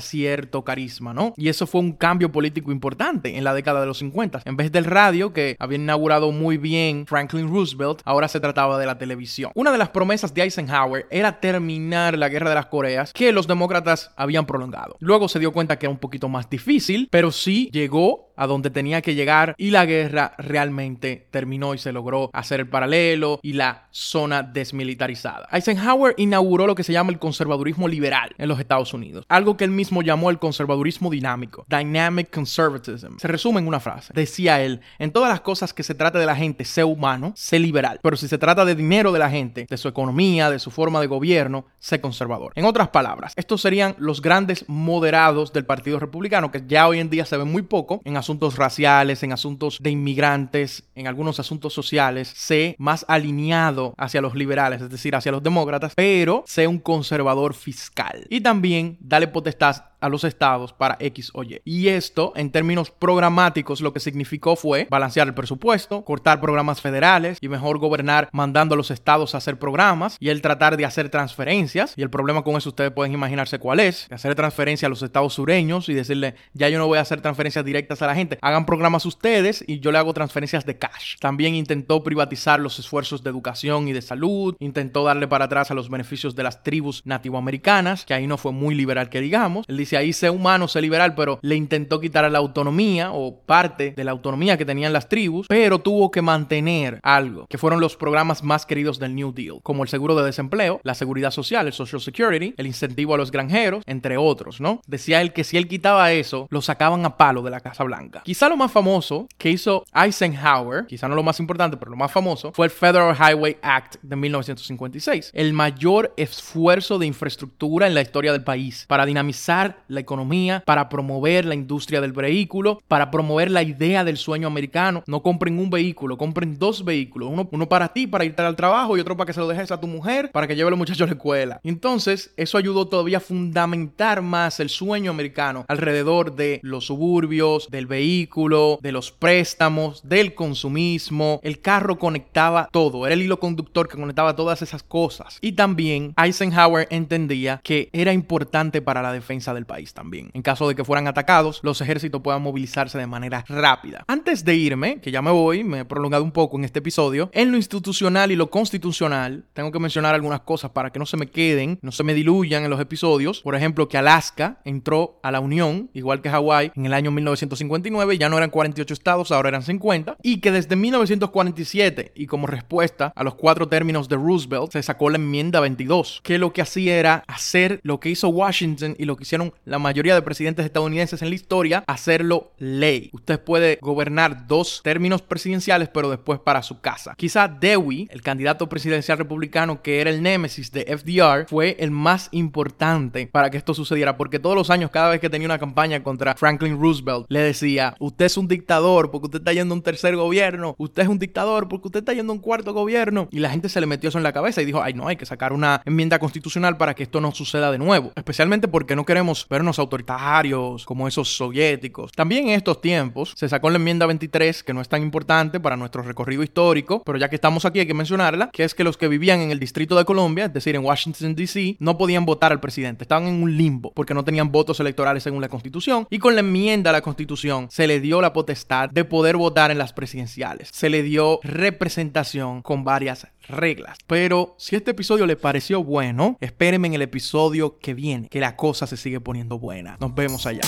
[0.00, 1.34] cierto carisma, ¿no?
[1.36, 4.42] Y eso fue un cambio político importante en la década de los 50.
[4.44, 8.86] En vez del radio, que había inaugurado muy bien Franklin Roosevelt, ahora se trataba de
[8.86, 9.52] la televisión.
[9.54, 13.46] Una de las promesas de Eisenhower era terminar la guerra de las Coreas que los
[13.46, 14.96] demócratas habían prolongado.
[15.00, 18.70] Luego se dio cuenta que era un poquito más difícil, pero sí llegó a donde
[18.70, 23.54] tenía que llegar y la guerra realmente terminó y se logró hacer el paralelo y
[23.54, 25.48] la zona desmilitarizada.
[25.50, 29.64] Eisenhower inauguró lo que se llama el conservadurismo liberal en los Estados Unidos, algo que
[29.64, 33.18] él mismo llamó el conservadurismo dinámico, dynamic conservatism.
[33.18, 34.12] Se resume en una frase.
[34.14, 37.58] Decía él, en todas las cosas que se trate de la gente, sé humano, sé
[37.58, 40.70] liberal, pero si se trata de dinero de la gente, de su economía, de su
[40.70, 42.52] forma de gobierno, sé conservador.
[42.54, 47.10] En otras palabras, estos serían los grandes moderados del Partido Republicano, que ya hoy en
[47.10, 51.72] día se ven muy poco en asuntos raciales, en asuntos de inmigrantes, en algunos asuntos
[51.72, 56.78] sociales, sé más alineado hacia los liberales, es decir, hacia los demócratas, pero sé un
[56.78, 58.26] conservador fiscal.
[58.28, 61.60] Y también dale potestad a los estados para X o Y.
[61.64, 67.38] Y esto, en términos programáticos, lo que significó fue balancear el presupuesto, cortar programas federales
[67.40, 71.08] y mejor gobernar mandando a los estados a hacer programas y el tratar de hacer
[71.08, 71.94] transferencias.
[71.96, 75.34] Y el problema con eso ustedes pueden imaginarse cuál es, hacer transferencias a los estados
[75.34, 78.66] sureños y decirle, ya yo no voy a hacer transferencias directas a la gente, hagan
[78.66, 81.16] programas ustedes y yo le hago transferencias de cash.
[81.20, 85.74] También intentó privatizar los esfuerzos de educación y de salud, intentó darle para atrás a
[85.74, 89.64] los beneficios de las tribus nativoamericanas, que ahí no fue muy liberal que digamos.
[89.68, 93.94] Él dice ahí sé humano, sé liberal, pero le intentó quitar la autonomía o parte
[93.96, 97.96] de la autonomía que tenían las tribus, pero tuvo que mantener algo, que fueron los
[97.96, 101.72] programas más queridos del New Deal, como el seguro de desempleo, la seguridad social, el
[101.72, 104.82] Social Security, el incentivo a los granjeros, entre otros, ¿no?
[104.86, 108.22] Decía él que si él quitaba eso, lo sacaban a palo de la Casa Blanca.
[108.24, 112.12] Quizá lo más famoso que hizo Eisenhower, quizá no lo más importante, pero lo más
[112.12, 118.02] famoso, fue el Federal Highway Act de 1956, el mayor esfuerzo de infraestructura en la
[118.02, 123.50] historia del país para dinamizar la economía, para promover la industria del vehículo, para promover
[123.50, 125.02] la idea del sueño americano.
[125.06, 128.96] No compren un vehículo, compren dos vehículos, uno, uno para ti, para irte al trabajo
[128.96, 130.78] y otro para que se lo dejes a tu mujer, para que lleve a los
[130.78, 131.60] muchachos a la escuela.
[131.62, 137.86] Entonces, eso ayudó todavía a fundamentar más el sueño americano alrededor de los suburbios, del
[137.86, 141.40] vehículo, de los préstamos, del consumismo.
[141.42, 145.38] El carro conectaba todo, era el hilo conductor que conectaba todas esas cosas.
[145.40, 150.30] Y también Eisenhower entendía que era importante para la defensa del país también.
[150.34, 154.02] En caso de que fueran atacados, los ejércitos puedan movilizarse de manera rápida.
[154.08, 157.30] Antes de irme, que ya me voy, me he prolongado un poco en este episodio,
[157.32, 161.16] en lo institucional y lo constitucional, tengo que mencionar algunas cosas para que no se
[161.16, 163.42] me queden, no se me diluyan en los episodios.
[163.42, 168.18] Por ejemplo, que Alaska entró a la Unión, igual que Hawái, en el año 1959,
[168.18, 173.12] ya no eran 48 estados, ahora eran 50, y que desde 1947, y como respuesta
[173.14, 176.96] a los cuatro términos de Roosevelt, se sacó la enmienda 22, que lo que hacía
[176.96, 181.22] era hacer lo que hizo Washington y lo que hicieron la mayoría de presidentes estadounidenses
[181.22, 183.10] en la historia, hacerlo ley.
[183.12, 187.14] Usted puede gobernar dos términos presidenciales, pero después para su casa.
[187.16, 192.28] Quizá Dewey, el candidato presidencial republicano que era el némesis de FDR, fue el más
[192.32, 196.02] importante para que esto sucediera, porque todos los años, cada vez que tenía una campaña
[196.02, 199.82] contra Franklin Roosevelt, le decía, usted es un dictador porque usted está yendo a un
[199.82, 203.28] tercer gobierno, usted es un dictador porque usted está yendo a un cuarto gobierno.
[203.30, 205.16] Y la gente se le metió eso en la cabeza y dijo, ay no, hay
[205.16, 208.12] que sacar una enmienda constitucional para que esto no suceda de nuevo.
[208.16, 212.12] Especialmente porque no queremos vernos autoritarios como esos soviéticos.
[212.12, 215.76] También en estos tiempos se sacó la enmienda 23, que no es tan importante para
[215.76, 218.96] nuestro recorrido histórico, pero ya que estamos aquí hay que mencionarla, que es que los
[218.96, 222.52] que vivían en el Distrito de Colombia, es decir, en Washington, D.C., no podían votar
[222.52, 223.04] al presidente.
[223.04, 226.06] Estaban en un limbo porque no tenían votos electorales según la Constitución.
[226.10, 229.70] Y con la enmienda a la Constitución se le dio la potestad de poder votar
[229.70, 230.68] en las presidenciales.
[230.72, 233.98] Se le dio representación con varias reglas.
[234.06, 238.56] Pero si este episodio le pareció bueno, espérenme en el episodio que viene, que la
[238.56, 239.96] cosa se sigue poniendo buena.
[240.00, 240.62] Nos vemos allá.